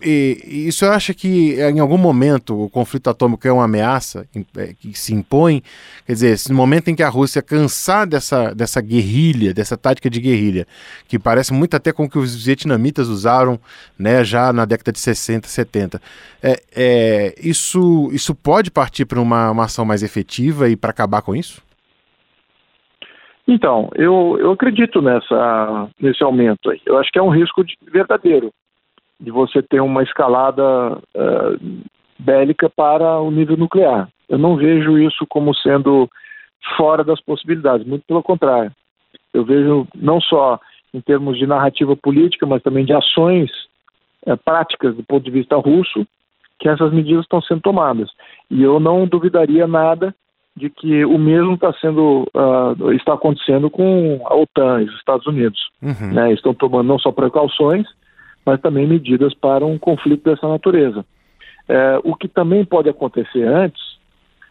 e, 0.00 0.38
e 0.44 0.68
isso 0.68 0.84
acha 0.86 1.12
que 1.12 1.60
em 1.60 1.80
algum 1.80 1.98
momento 1.98 2.64
o 2.64 2.70
conflito 2.70 3.10
atômico 3.10 3.46
é 3.48 3.52
uma 3.52 3.64
ameaça 3.64 4.26
é, 4.56 4.72
que 4.74 4.96
se 4.96 5.12
impõe? 5.12 5.62
Quer 6.06 6.12
dizer, 6.12 6.36
no 6.48 6.54
momento 6.54 6.88
em 6.88 6.94
que 6.94 7.02
a 7.02 7.08
Rússia 7.08 7.42
cansar 7.42 8.06
dessa, 8.06 8.54
dessa 8.54 8.80
guerrilha, 8.80 9.52
dessa 9.52 9.76
tática 9.76 10.08
de 10.08 10.20
guerrilha, 10.20 10.66
que 11.08 11.18
parece 11.18 11.52
muito 11.52 11.74
até 11.74 11.92
com 11.92 12.04
o 12.04 12.10
que 12.10 12.18
os 12.18 12.44
vietnamitas 12.44 13.08
usaram 13.08 13.58
né, 13.98 14.22
já 14.22 14.52
na 14.52 14.64
década 14.64 14.92
de 14.92 15.00
60, 15.00 15.48
70, 15.48 16.00
é, 16.42 16.62
é, 16.76 17.34
isso, 17.42 18.10
isso 18.12 18.34
pode 18.34 18.70
partir 18.70 19.06
para 19.06 19.20
uma, 19.20 19.50
uma 19.50 19.64
ação 19.64 19.84
mais 19.84 20.02
efetiva 20.02 20.68
e 20.68 20.76
para 20.76 20.90
acabar 20.90 21.22
com 21.22 21.34
isso? 21.34 21.62
Então, 23.46 23.90
eu, 23.94 24.36
eu 24.38 24.52
acredito 24.52 25.02
nessa, 25.02 25.88
nesse 26.00 26.22
aumento 26.22 26.70
aí. 26.70 26.80
Eu 26.86 26.96
acho 26.98 27.10
que 27.10 27.18
é 27.18 27.22
um 27.22 27.28
risco 27.28 27.64
de, 27.64 27.76
verdadeiro 27.90 28.50
de 29.20 29.30
você 29.30 29.62
ter 29.62 29.80
uma 29.80 30.02
escalada 30.02 30.96
uh, 30.96 31.82
bélica 32.18 32.68
para 32.68 33.20
o 33.20 33.30
nível 33.30 33.56
nuclear. 33.56 34.08
Eu 34.28 34.38
não 34.38 34.56
vejo 34.56 34.98
isso 34.98 35.26
como 35.28 35.54
sendo 35.54 36.08
fora 36.76 37.04
das 37.04 37.20
possibilidades, 37.20 37.86
muito 37.86 38.04
pelo 38.06 38.22
contrário. 38.22 38.72
Eu 39.32 39.44
vejo 39.44 39.86
não 39.94 40.20
só 40.20 40.58
em 40.92 41.00
termos 41.00 41.38
de 41.38 41.46
narrativa 41.46 41.96
política, 41.96 42.46
mas 42.46 42.62
também 42.62 42.84
de 42.84 42.92
ações 42.92 43.50
uh, 44.26 44.36
práticas 44.44 44.94
do 44.96 45.02
ponto 45.02 45.24
de 45.24 45.30
vista 45.30 45.56
russo, 45.56 46.06
que 46.58 46.68
essas 46.68 46.92
medidas 46.92 47.24
estão 47.24 47.42
sendo 47.42 47.60
tomadas. 47.60 48.10
E 48.50 48.62
eu 48.62 48.78
não 48.78 49.06
duvidaria 49.06 49.66
nada 49.66 50.14
de 50.56 50.70
que 50.70 51.04
o 51.04 51.18
mesmo 51.18 51.54
está 51.54 51.72
sendo 51.74 52.28
uh, 52.34 52.92
está 52.92 53.14
acontecendo 53.14 53.68
com 53.68 54.20
a 54.24 54.36
OTAN 54.36 54.82
e 54.82 54.84
os 54.84 54.94
Estados 54.96 55.26
Unidos. 55.26 55.60
Uhum. 55.82 56.12
Né? 56.12 56.32
Estão 56.32 56.54
tomando 56.54 56.86
não 56.86 56.98
só 56.98 57.10
precauções, 57.10 57.86
mas 58.44 58.60
também 58.60 58.86
medidas 58.86 59.34
para 59.34 59.64
um 59.64 59.78
conflito 59.78 60.24
dessa 60.24 60.46
natureza. 60.48 61.04
É, 61.68 61.98
o 62.04 62.14
que 62.14 62.28
também 62.28 62.64
pode 62.64 62.88
acontecer 62.88 63.42
antes, 63.42 63.82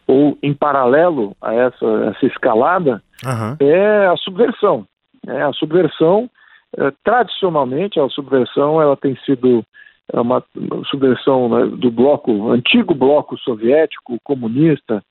ou 0.06 0.36
em 0.42 0.52
paralelo 0.52 1.36
a 1.40 1.54
essa, 1.54 1.86
essa 2.10 2.26
escalada, 2.26 3.02
uhum. 3.24 3.56
é 3.60 4.06
a 4.06 4.16
subversão. 4.16 4.86
É, 5.26 5.42
a 5.42 5.52
subversão, 5.52 6.28
é, 6.76 6.92
tradicionalmente, 7.02 7.98
a 7.98 8.08
subversão 8.08 8.82
ela 8.82 8.96
tem 8.96 9.16
sido 9.24 9.64
uma, 10.12 10.42
uma 10.54 10.84
subversão 10.84 11.48
né, 11.48 11.66
do 11.76 11.90
bloco, 11.90 12.50
antigo 12.50 12.94
bloco 12.94 13.38
soviético, 13.38 14.18
comunista, 14.22 15.02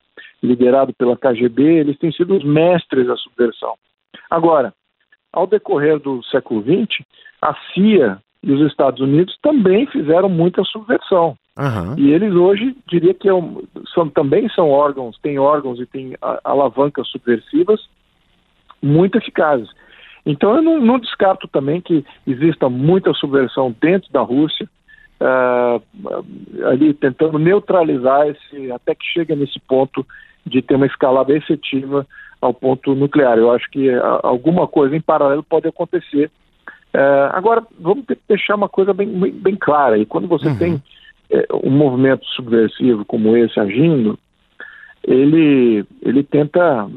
liderado 0.41 0.93
pela 0.93 1.17
KGB, 1.17 1.63
eles 1.63 1.98
têm 1.98 2.12
sido 2.12 2.36
os 2.36 2.43
mestres 2.43 3.08
da 3.08 3.15
subversão. 3.15 3.76
Agora, 4.30 4.74
ao 5.32 5.48
decorrer 5.48 6.00
do 6.00 6.22
século 6.26 6.62
XX, 6.62 7.04
a 7.41 7.56
CIA 7.74 8.19
e 8.43 8.51
os 8.51 8.69
Estados 8.69 8.99
Unidos 8.99 9.38
também 9.41 9.88
fizeram 9.88 10.27
muita 10.27 10.63
subversão. 10.65 11.36
Uhum. 11.58 11.95
E 11.97 12.12
eles 12.12 12.34
hoje, 12.34 12.75
diria 12.88 13.13
que 13.13 13.29
é 13.29 13.32
são, 13.93 14.10
também 14.10 14.49
são 14.49 14.69
órgãos, 14.69 15.17
têm 15.21 15.39
órgãos 15.39 15.79
e 15.79 15.86
têm 15.86 16.15
alavancas 16.43 17.08
subversivas 17.08 17.79
muito 18.82 19.17
eficazes. 19.17 19.69
Então 20.25 20.56
eu 20.56 20.62
não, 20.62 20.79
não, 20.79 20.99
descarto 20.99 21.47
também 21.47 21.79
que 21.79 22.06
exista 22.27 22.69
muita 22.69 23.13
subversão 23.13 23.73
dentro 23.79 24.12
da 24.12 24.21
Rússia, 24.21 24.67
uh, 25.21 25.82
ali 26.67 26.93
tentando 26.93 27.39
neutralizar 27.39 28.27
esse, 28.27 28.71
até 28.71 28.93
que 28.95 29.06
chega 29.06 29.36
nesse 29.36 29.60
ponto 29.60 30.06
de 30.45 30.62
ter 30.62 30.75
uma 30.75 30.86
escalada 30.86 31.34
efetiva 31.34 32.06
ao 32.41 32.53
ponto 32.53 32.95
nuclear. 32.95 33.38
Eu 33.38 33.51
acho 33.51 33.69
que 33.69 33.89
uh, 33.89 34.19
alguma 34.23 34.67
coisa 34.67 34.95
em 34.95 35.01
paralelo 35.01 35.43
pode 35.43 35.67
acontecer 35.67 36.29
é, 36.93 37.29
agora, 37.32 37.63
vamos 37.79 38.06
deixar 38.27 38.56
uma 38.56 38.69
coisa 38.69 38.93
bem, 38.93 39.08
bem 39.32 39.56
clara. 39.56 39.97
E 39.97 40.06
quando 40.06 40.27
você 40.27 40.49
uhum. 40.49 40.58
tem 40.58 40.84
é, 41.32 41.47
um 41.63 41.71
movimento 41.71 42.25
subversivo 42.27 43.03
como 43.06 43.36
esse 43.36 43.60
agindo, 43.60 44.17
ele, 45.03 45.84
ele 46.01 46.23
tenta, 46.23 46.88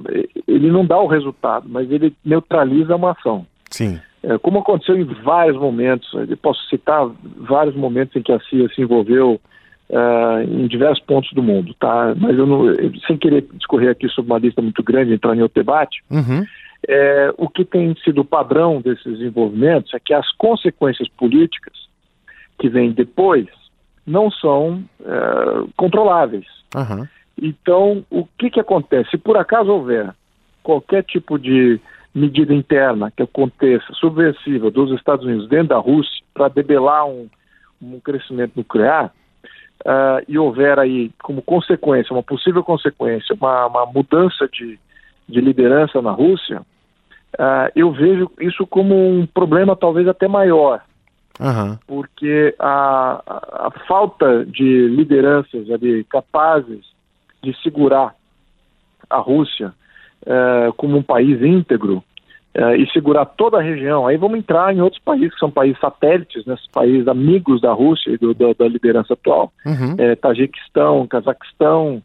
ele 0.46 0.70
não 0.70 0.84
dá 0.84 0.98
o 0.98 1.06
resultado, 1.06 1.66
mas 1.68 1.90
ele 1.90 2.14
neutraliza 2.24 2.94
uma 2.94 3.12
ação. 3.12 3.46
Sim. 3.70 3.98
É, 4.22 4.38
como 4.38 4.58
aconteceu 4.58 4.96
em 4.96 5.04
vários 5.04 5.56
momentos, 5.56 6.08
eu 6.28 6.36
posso 6.36 6.60
citar 6.68 7.08
vários 7.38 7.74
momentos 7.74 8.14
em 8.16 8.22
que 8.22 8.32
a 8.32 8.40
CIA 8.40 8.68
se 8.74 8.82
envolveu 8.82 9.40
uh, 9.90 10.42
em 10.42 10.66
diversos 10.66 11.04
pontos 11.04 11.32
do 11.32 11.42
mundo, 11.42 11.74
tá? 11.78 12.14
Mas 12.16 12.36
eu 12.36 12.46
não, 12.46 12.64
sem 13.06 13.16
querer 13.16 13.46
discorrer 13.54 13.90
aqui 13.90 14.08
sobre 14.08 14.32
uma 14.32 14.38
lista 14.38 14.60
muito 14.60 14.82
grande, 14.82 15.12
entrar 15.12 15.36
em 15.36 15.42
outro 15.42 15.60
debate, 15.60 16.02
uhum. 16.10 16.44
É, 16.88 17.32
o 17.36 17.48
que 17.48 17.64
tem 17.64 17.94
sido 18.04 18.20
o 18.20 18.24
padrão 18.24 18.80
desses 18.80 19.04
desenvolvimentos 19.04 19.92
é 19.94 20.00
que 20.00 20.14
as 20.14 20.30
consequências 20.32 21.08
políticas 21.08 21.74
que 22.58 22.68
vêm 22.68 22.92
depois 22.92 23.46
não 24.06 24.30
são 24.30 24.84
é, 25.04 25.68
controláveis. 25.76 26.46
Uhum. 26.74 27.06
Então, 27.40 28.04
o 28.10 28.26
que, 28.38 28.50
que 28.50 28.60
acontece? 28.60 29.10
Se 29.10 29.18
por 29.18 29.36
acaso 29.36 29.70
houver 29.70 30.14
qualquer 30.62 31.02
tipo 31.04 31.38
de 31.38 31.80
medida 32.14 32.54
interna 32.54 33.10
que 33.10 33.22
aconteça 33.22 33.92
subversiva 33.94 34.70
dos 34.70 34.90
Estados 34.92 35.24
Unidos 35.26 35.48
dentro 35.48 35.68
da 35.68 35.78
Rússia 35.78 36.24
para 36.32 36.48
debelar 36.48 37.06
um, 37.06 37.28
um 37.82 38.00
crescimento 38.00 38.52
nuclear, 38.56 39.12
uh, 39.84 40.24
e 40.26 40.38
houver 40.38 40.78
aí 40.78 41.10
como 41.22 41.42
consequência, 41.42 42.12
uma 42.12 42.22
possível 42.22 42.62
consequência, 42.62 43.34
uma, 43.34 43.66
uma 43.66 43.86
mudança 43.86 44.48
de, 44.48 44.78
de 45.28 45.40
liderança 45.40 46.00
na 46.00 46.12
Rússia, 46.12 46.62
uh, 47.38 47.70
eu 47.74 47.90
vejo 47.92 48.30
isso 48.40 48.66
como 48.66 48.94
um 48.94 49.26
problema 49.26 49.76
talvez 49.76 50.06
até 50.08 50.28
maior, 50.28 50.80
uhum. 51.40 51.76
porque 51.86 52.54
a, 52.58 53.22
a, 53.26 53.66
a, 53.66 53.70
falta 53.86 54.44
de 54.46 54.88
lideranças 54.88 55.70
ali 55.70 56.04
capazes 56.04 56.84
de 57.42 57.54
segurar 57.62 58.14
a 59.08 59.18
Rússia 59.18 59.72
uh, 60.22 60.72
como 60.74 60.96
um 60.96 61.02
país 61.02 61.40
íntegro 61.42 62.02
uh, 62.56 62.74
e 62.76 62.90
segurar 62.90 63.24
toda 63.26 63.58
a 63.58 63.62
região, 63.62 64.06
aí 64.06 64.16
vamos 64.16 64.38
entrar 64.38 64.74
em 64.74 64.80
outros 64.80 65.02
países 65.02 65.34
que 65.34 65.40
são 65.40 65.50
países 65.50 65.78
satélites, 65.80 66.44
né, 66.46 66.56
países 66.72 67.06
amigos 67.06 67.60
da 67.60 67.72
Rússia 67.72 68.10
e 68.10 68.18
do, 68.18 68.32
do, 68.32 68.54
da 68.54 68.66
liderança 68.66 69.14
atual, 69.14 69.52
uhum. 69.64 69.94
é, 69.98 70.14
Tajiquistão, 70.16 71.06
Cazaquistão, 71.06 72.02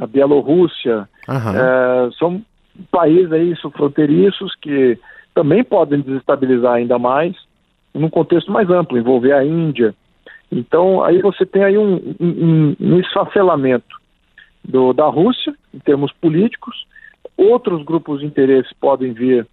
a 0.00 0.06
Bielorrússia, 0.06 1.06
uhum. 1.28 2.12
são 2.12 2.42
países 2.90 3.32
aí 3.32 3.54
fronteiriços 3.74 4.54
que 4.56 4.98
também 5.34 5.64
podem 5.64 6.00
desestabilizar 6.00 6.74
ainda 6.74 6.98
mais 6.98 7.34
num 7.94 8.08
contexto 8.08 8.50
mais 8.50 8.68
amplo, 8.70 8.98
envolver 8.98 9.32
a 9.32 9.44
Índia. 9.44 9.94
Então, 10.50 11.02
aí 11.02 11.20
você 11.20 11.44
tem 11.44 11.64
aí 11.64 11.78
um, 11.78 12.14
um, 12.20 12.76
um 12.80 12.98
esfacelamento 12.98 13.96
do, 14.64 14.92
da 14.92 15.06
Rússia, 15.06 15.54
em 15.74 15.78
termos 15.78 16.12
políticos. 16.12 16.86
Outros 17.36 17.84
grupos 17.84 18.20
de 18.20 18.26
interesse 18.26 18.68
podem 18.80 19.12
vir 19.12 19.46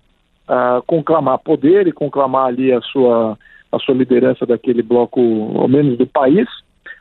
a 0.47 0.79
uh, 0.79 0.84
conclamar 0.84 1.38
poder 1.39 1.88
e 1.88 1.91
conclamar 1.91 2.47
ali 2.47 2.73
a 2.73 2.82
sua, 2.82 3.38
a 3.71 3.79
sua 3.79 3.95
liderança 3.95 4.45
daquele 4.45 4.82
bloco, 4.82 5.19
ao 5.58 5.67
menos 5.67 5.97
do 5.97 6.08
país. 6.08 6.47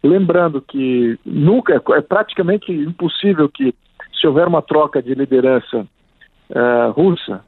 Lembrando 0.03 0.61
que 0.61 1.19
nunca, 1.25 1.83
é 1.91 2.01
praticamente 2.01 2.71
impossível 2.71 3.49
que, 3.49 3.75
se 4.21 4.27
houver 4.27 4.47
uma 4.49 4.63
troca 4.63 5.01
de 5.03 5.15
liderança 5.15 5.87
uh, 6.51 6.91
russa, 6.93 7.43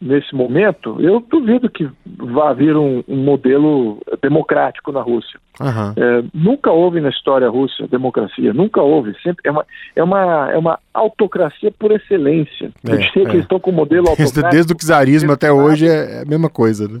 nesse 0.00 0.34
momento, 0.34 0.96
eu 1.00 1.20
duvido 1.20 1.68
que 1.68 1.88
vá 2.06 2.52
vir 2.52 2.76
um, 2.76 3.02
um 3.08 3.16
modelo 3.16 4.00
democrático 4.22 4.92
na 4.92 5.00
Rússia. 5.00 5.38
Uhum. 5.60 5.92
É, 5.96 6.24
nunca 6.32 6.70
houve 6.70 7.00
na 7.00 7.08
história 7.08 7.48
russa 7.48 7.86
democracia, 7.88 8.52
nunca 8.52 8.80
houve. 8.80 9.12
Sempre 9.22 9.42
é 9.44 9.50
uma, 9.50 9.66
é 9.96 10.02
uma, 10.02 10.50
é 10.52 10.58
uma 10.58 10.78
autocracia 10.94 11.72
por 11.76 11.90
excelência. 11.90 12.70
É, 12.86 12.92
eu 12.92 12.98
diria 12.98 13.22
é. 13.22 13.26
que 13.26 13.32
eles 13.32 13.42
estão 13.42 13.58
com 13.58 13.70
o 13.70 13.74
modelo 13.74 14.08
autocrático. 14.08 14.50
Desde 14.50 14.72
o 14.72 14.76
czarismo 14.76 15.32
até 15.32 15.50
hoje 15.52 15.88
é 15.88 16.22
a 16.22 16.24
mesma 16.24 16.48
coisa, 16.48 16.86
né? 16.86 17.00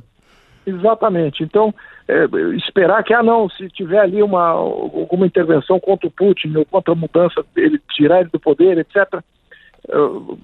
Exatamente. 0.66 1.42
Então, 1.42 1.72
é, 2.06 2.26
esperar 2.56 3.02
que, 3.04 3.14
ah, 3.14 3.22
não, 3.22 3.48
se 3.48 3.68
tiver 3.68 4.00
ali 4.00 4.22
uma, 4.22 4.48
alguma 4.48 5.24
intervenção 5.24 5.80
contra 5.80 6.06
o 6.08 6.10
Putin 6.10 6.54
ou 6.56 6.66
contra 6.66 6.92
a 6.92 6.96
mudança 6.96 7.42
dele, 7.54 7.80
tirar 7.90 8.20
ele 8.20 8.30
do 8.30 8.40
poder, 8.40 8.76
etc., 8.76 8.96
é, 9.14 9.18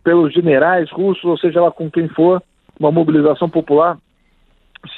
pelos 0.03 0.33
generais 0.33 0.91
russos, 0.91 1.25
ou 1.25 1.39
seja 1.39 1.61
lá 1.61 1.71
com 1.71 1.91
quem 1.91 2.09
for, 2.09 2.43
uma 2.79 2.91
mobilização 2.91 3.49
popular, 3.49 3.99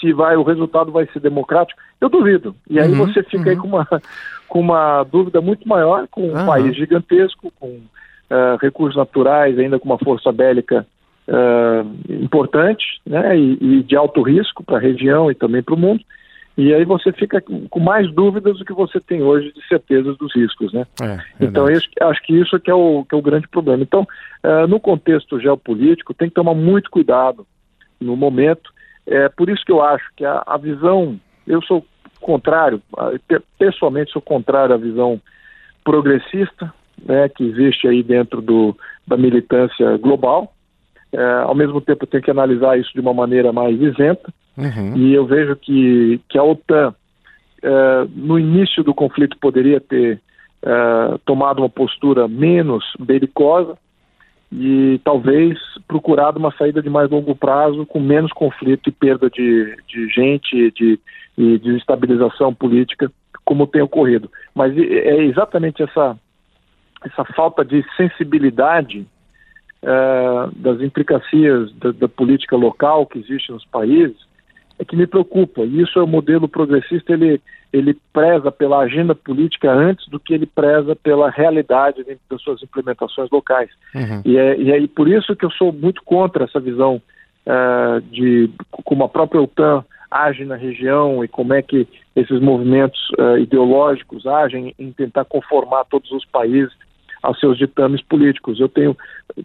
se 0.01 0.13
vai 0.13 0.37
o 0.37 0.43
resultado 0.43 0.91
vai 0.91 1.07
ser 1.07 1.21
democrático, 1.21 1.81
eu 2.01 2.09
duvido. 2.09 2.55
E 2.69 2.79
aí 2.79 2.91
uhum, 2.93 3.07
você 3.07 3.23
fica 3.23 3.45
uhum. 3.45 3.51
aí 3.51 3.57
com 3.57 3.69
uma, 3.69 3.89
com 4.49 4.61
uma 4.61 5.05
dúvida 5.05 5.41
muito 5.41 5.69
maior, 5.69 6.07
com 6.09 6.23
um 6.23 6.39
uhum. 6.39 6.47
país 6.47 6.75
gigantesco, 6.77 7.53
com 7.59 7.69
uh, 7.69 8.57
recursos 8.61 8.97
naturais, 8.97 9.59
ainda 9.59 9.79
com 9.79 9.87
uma 9.87 9.99
força 9.99 10.33
bélica 10.33 10.87
uh, 11.29 12.13
importante 12.13 12.85
né, 13.07 13.39
e, 13.39 13.59
e, 13.61 13.83
de 13.83 13.97
alto 13.97 14.23
risco 14.23 14.65
para 14.65 14.77
a 14.77 14.81
região 14.81 15.31
e 15.31 15.35
também 15.35 15.63
para 15.63 15.75
o 15.75 15.79
mundo. 15.79 16.03
E 16.57 16.73
aí 16.73 16.85
você 16.85 17.13
fica 17.13 17.43
com 17.69 17.81
mais 17.81 18.11
dúvidas 18.13 18.59
do 18.59 18.65
que 18.65 18.73
você 18.73 18.99
tem 18.99 19.23
hoje 19.23 19.53
de 19.53 19.67
certezas 19.69 20.17
dos 20.17 20.35
riscos, 20.35 20.73
né? 20.73 20.87
É, 21.03 21.19
então 21.39 21.69
eu 21.69 21.79
acho 22.09 22.23
que 22.23 22.35
isso 22.35 22.59
que 22.59 22.71
é 22.71 22.75
o, 22.75 23.05
que 23.05 23.15
é 23.15 23.19
o 23.19 23.23
grande 23.23 23.47
problema. 23.47 23.83
Então, 23.83 24.07
uh, 24.43 24.67
no 24.67 24.81
contexto 24.81 25.39
geopolítico, 25.39 26.15
tem 26.15 26.29
que 26.29 26.35
tomar 26.35 26.55
muito 26.55 26.91
cuidado 26.91 27.47
no 28.01 28.17
momento. 28.17 28.73
É 29.07 29.29
por 29.29 29.51
isso 29.51 29.65
que 29.67 29.73
eu 29.73 29.83
acho 29.83 30.05
que 30.17 30.25
a, 30.25 30.43
a 30.47 30.57
visão, 30.57 31.21
eu 31.47 31.61
sou 31.63 31.85
contrário, 32.21 32.83
pessoalmente 33.59 34.13
sou 34.13 34.23
contrário 34.23 34.75
à 34.75 34.79
visão 34.79 35.21
progressista, 35.85 36.73
né, 37.05 37.29
que 37.29 37.45
existe 37.45 37.87
aí 37.87 38.03
dentro 38.03 38.41
do, 38.41 38.77
da 39.07 39.17
militância 39.17 39.97
global. 39.99 40.56
É, 41.13 41.23
ao 41.43 41.55
mesmo 41.55 41.81
tempo, 41.81 42.07
tenho 42.07 42.23
que 42.23 42.31
analisar 42.31 42.79
isso 42.79 42.93
de 42.93 43.01
uma 43.01 43.15
maneira 43.15 43.53
mais 43.53 43.81
isenta. 43.81 44.33
Uhum. 44.57 44.97
E 44.97 45.15
eu 45.15 45.27
vejo 45.27 45.57
que, 45.57 46.21
que 46.29 46.39
a 46.39 46.43
OTAN, 46.43 46.95
é, 47.63 48.07
no 48.15 48.39
início 48.39 48.83
do 48.83 48.95
conflito, 48.95 49.37
poderia 49.39 49.81
ter 49.81 50.21
é, 50.63 51.19
tomado 51.25 51.61
uma 51.61 51.69
postura 51.69 52.27
menos 52.27 52.85
belicosa 52.99 53.77
e 54.51 55.01
talvez 55.05 55.59
procurado 55.87 56.39
uma 56.39 56.53
saída 56.57 56.81
de 56.81 56.89
mais 56.89 57.11
longo 57.11 57.35
prazo 57.35 57.85
com 57.87 58.01
menos 58.01 58.33
conflito 58.33 58.89
e 58.89 58.93
perda 58.93 59.29
de, 59.29 59.77
de 59.89 60.09
gente 60.09 60.71
de, 60.73 60.99
e 61.37 61.59
desestabilização 61.59 62.55
política, 62.55 63.11
como 63.45 63.67
tem 63.67 63.83
ocorrido. 63.83 64.31
Mas 64.55 64.77
é 64.77 65.25
exatamente 65.25 65.83
essa, 65.83 66.17
essa 67.05 67.25
falta 67.35 67.65
de 67.65 67.85
sensibilidade 67.97 69.07
uh, 69.87 70.51
das 70.57 70.81
implicações 70.81 71.73
da, 71.77 71.93
da, 71.93 72.09
política 72.09 72.57
local 72.57 73.07
que 73.07 73.19
existe 73.19 73.53
nos 73.53 73.65
países 73.67 74.17
é 74.79 74.85
que 74.85 74.97
me 74.97 75.07
preocupa. 75.07 75.63
E 75.63 75.81
isso 75.81 75.99
é 75.99 76.03
o 76.03 76.07
modelo 76.07 76.49
progressista, 76.49 77.13
ele, 77.13 77.41
ele 77.73 77.97
preza 78.13 78.51
pela 78.51 78.81
agenda 78.81 79.15
política 79.15 79.73
antes 79.73 80.07
do 80.09 80.21
que 80.21 80.35
ele 80.35 80.45
preza 80.45 80.95
pela 80.97 81.31
realidade 81.31 82.05
das 82.29 82.43
suas 82.43 82.63
implementações 82.63 83.31
locais. 83.31 83.71
Uhum. 83.95 84.21
E, 84.25 84.37
é, 84.37 84.59
e 84.59 84.73
é 84.73 84.87
por 84.89 85.09
isso 85.09 85.35
que 85.35 85.45
eu 85.45 85.51
sou 85.53 85.73
muito 85.73 86.03
contra 86.05 86.45
essa 86.45 86.61
visão 86.61 87.01
uh, 87.47 88.01
de 88.11 88.51
como 88.85 89.05
a 89.05 89.09
própria 89.09 89.41
OTAN 89.41 89.85
age 90.11 90.45
na 90.45 90.57
região 90.57 91.25
e 91.25 91.29
como 91.29 91.55
é 91.55 91.63
que 91.63 91.89
esses 92.15 92.41
movimentos 92.41 93.01
uh, 93.19 93.39
ideológicos 93.39 94.27
agem 94.27 94.75
em 94.79 94.93
tentar 94.93 95.25
conformar 95.25 95.85
todos 95.85 96.11
os 96.13 96.25
países 96.27 96.73
aos 97.23 97.39
seus 97.41 97.59
ditames 97.59 98.03
políticos. 98.03 98.61
Eu 98.61 98.69
tenho 98.69 98.97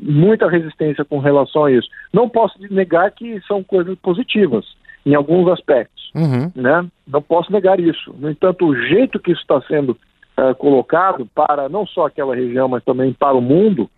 muita 0.02 0.50
resistência 0.50 1.06
com 1.06 1.20
relação 1.20 1.66
a 1.66 1.72
isso. 1.72 1.90
Não 2.14 2.30
posso 2.30 2.58
negar 2.70 3.12
que 3.12 3.42
são 3.48 3.64
coisas 3.64 3.98
positivas 4.00 4.66
em 5.06 5.16
alguns 5.16 5.52
aspectos, 5.52 6.12
uhum. 6.14 6.52
né? 6.56 6.86
Não 7.08 7.22
posso 7.22 7.52
negar 7.52 7.80
isso. 7.80 8.14
No 8.20 8.30
entanto, 8.30 8.66
o 8.66 8.76
jeito 8.76 9.20
que 9.20 9.32
isso 9.32 9.42
está 9.42 9.62
sendo 9.62 9.98
uh, 10.38 10.54
colocado 10.56 11.28
para 11.34 11.68
não 11.68 11.88
só 11.88 12.06
aquela 12.06 12.36
região, 12.36 12.68
mas 12.68 12.84
também 12.84 13.12
para 13.12 13.36
o 13.36 13.42
mundo, 13.42 13.90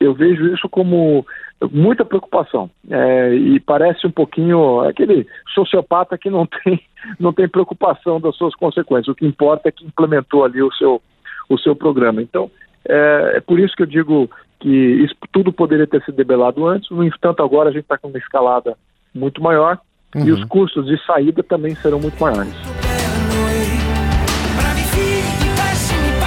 eu 0.00 0.14
vejo 0.14 0.46
isso 0.52 0.68
como 0.68 1.26
muita 1.72 2.04
preocupação 2.04 2.70
é, 2.90 3.34
e 3.34 3.58
parece 3.58 4.06
um 4.06 4.10
pouquinho 4.10 4.80
aquele 4.80 5.26
sociopata 5.54 6.18
que 6.18 6.28
não 6.28 6.46
tem 6.64 6.80
não 7.18 7.32
tem 7.32 7.48
preocupação 7.48 8.20
das 8.20 8.36
suas 8.36 8.54
consequências. 8.54 9.08
O 9.08 9.14
que 9.14 9.26
importa 9.26 9.68
é 9.68 9.72
que 9.72 9.84
implementou 9.84 10.44
ali 10.44 10.62
o 10.62 10.72
seu 10.72 11.00
o 11.48 11.58
seu 11.58 11.74
programa. 11.74 12.20
Então 12.20 12.50
é, 12.88 13.32
é 13.36 13.40
por 13.40 13.58
isso 13.58 13.74
que 13.76 13.82
eu 13.82 13.86
digo 13.86 14.30
que 14.60 14.68
isso 14.68 15.14
tudo 15.32 15.52
poderia 15.52 15.86
ter 15.86 16.02
sido 16.02 16.16
debelado 16.16 16.66
antes. 16.66 16.90
No 16.90 17.04
entanto, 17.04 17.42
agora 17.42 17.68
a 17.68 17.72
gente 17.72 17.82
está 17.82 17.98
com 17.98 18.08
uma 18.08 18.18
escalada 18.18 18.76
muito 19.14 19.42
maior 19.42 19.78
uhum. 20.14 20.26
e 20.26 20.32
os 20.32 20.44
custos 20.44 20.86
de 20.86 20.98
saída 21.04 21.42
também 21.42 21.74
serão 21.76 22.00
muito 22.00 22.18
maiores. 22.20 22.54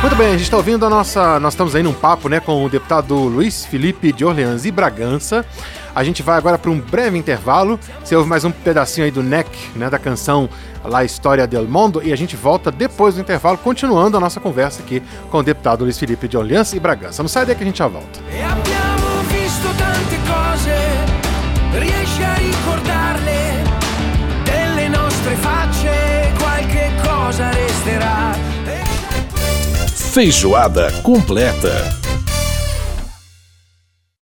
Muito 0.02 0.16
bem, 0.16 0.28
a 0.28 0.32
gente 0.32 0.44
está 0.44 0.56
ouvindo 0.56 0.86
a 0.86 0.90
nossa. 0.90 1.40
Nós 1.42 1.54
estamos 1.54 1.76
aí 1.76 1.84
num 1.84 1.94
papo 1.94 2.30
né, 2.30 2.40
com 2.40 2.64
o 2.64 2.70
deputado 2.70 3.14
Luiz 3.16 3.66
Felipe 3.66 4.14
de 4.14 4.24
Orleans 4.24 4.64
e 4.64 4.72
Bragança. 4.72 5.46
A 5.94 6.04
gente 6.06 6.24
vai 6.24 6.38
agora 6.38 6.58
para 6.58 6.72
um 6.72 6.80
breve 6.80 7.18
intervalo. 7.18 7.78
Você 8.02 8.16
ouve 8.16 8.30
mais 8.30 8.46
um 8.46 8.52
pedacinho 8.52 9.04
aí 9.04 9.12
do 9.12 9.22
NEC, 9.22 9.50
né, 9.76 9.90
da 9.90 10.00
canção 10.00 10.48
La 10.84 11.04
História 11.04 11.46
del 11.46 11.68
Mundo, 11.68 12.02
e 12.04 12.12
a 12.14 12.16
gente 12.16 12.36
volta 12.36 12.72
depois 12.72 13.16
do 13.16 13.22
intervalo, 13.22 13.58
continuando 13.58 14.18
a 14.18 14.20
nossa 14.20 14.40
conversa 14.40 14.82
aqui 14.82 15.02
com 15.30 15.40
o 15.40 15.44
deputado 15.44 15.84
Luiz 15.84 15.98
Felipe 15.98 16.28
de 16.28 16.38
Orleans 16.38 16.74
e 16.74 16.80
Bragança. 16.80 17.22
Não 17.22 17.30
sai 17.30 17.46
daí 17.46 17.56
que 17.56 17.64
a 17.64 17.66
gente 17.66 17.80
já 17.80 17.88
volta. 17.88 18.20
E 18.32 18.42
abbiamo 18.42 19.24
visto 19.30 19.68
tante 19.78 20.18
cose, 20.28 20.74
riesci 21.80 22.24
a 22.24 22.34
ricordarle, 22.36 23.64
delle 24.46 24.90
nostre 24.90 25.36
facce 25.36 26.34
qualche 26.38 26.92
cosa 27.04 27.50
resterà. 27.50 28.36
Feijoada 30.12 30.92
completa. 31.04 32.09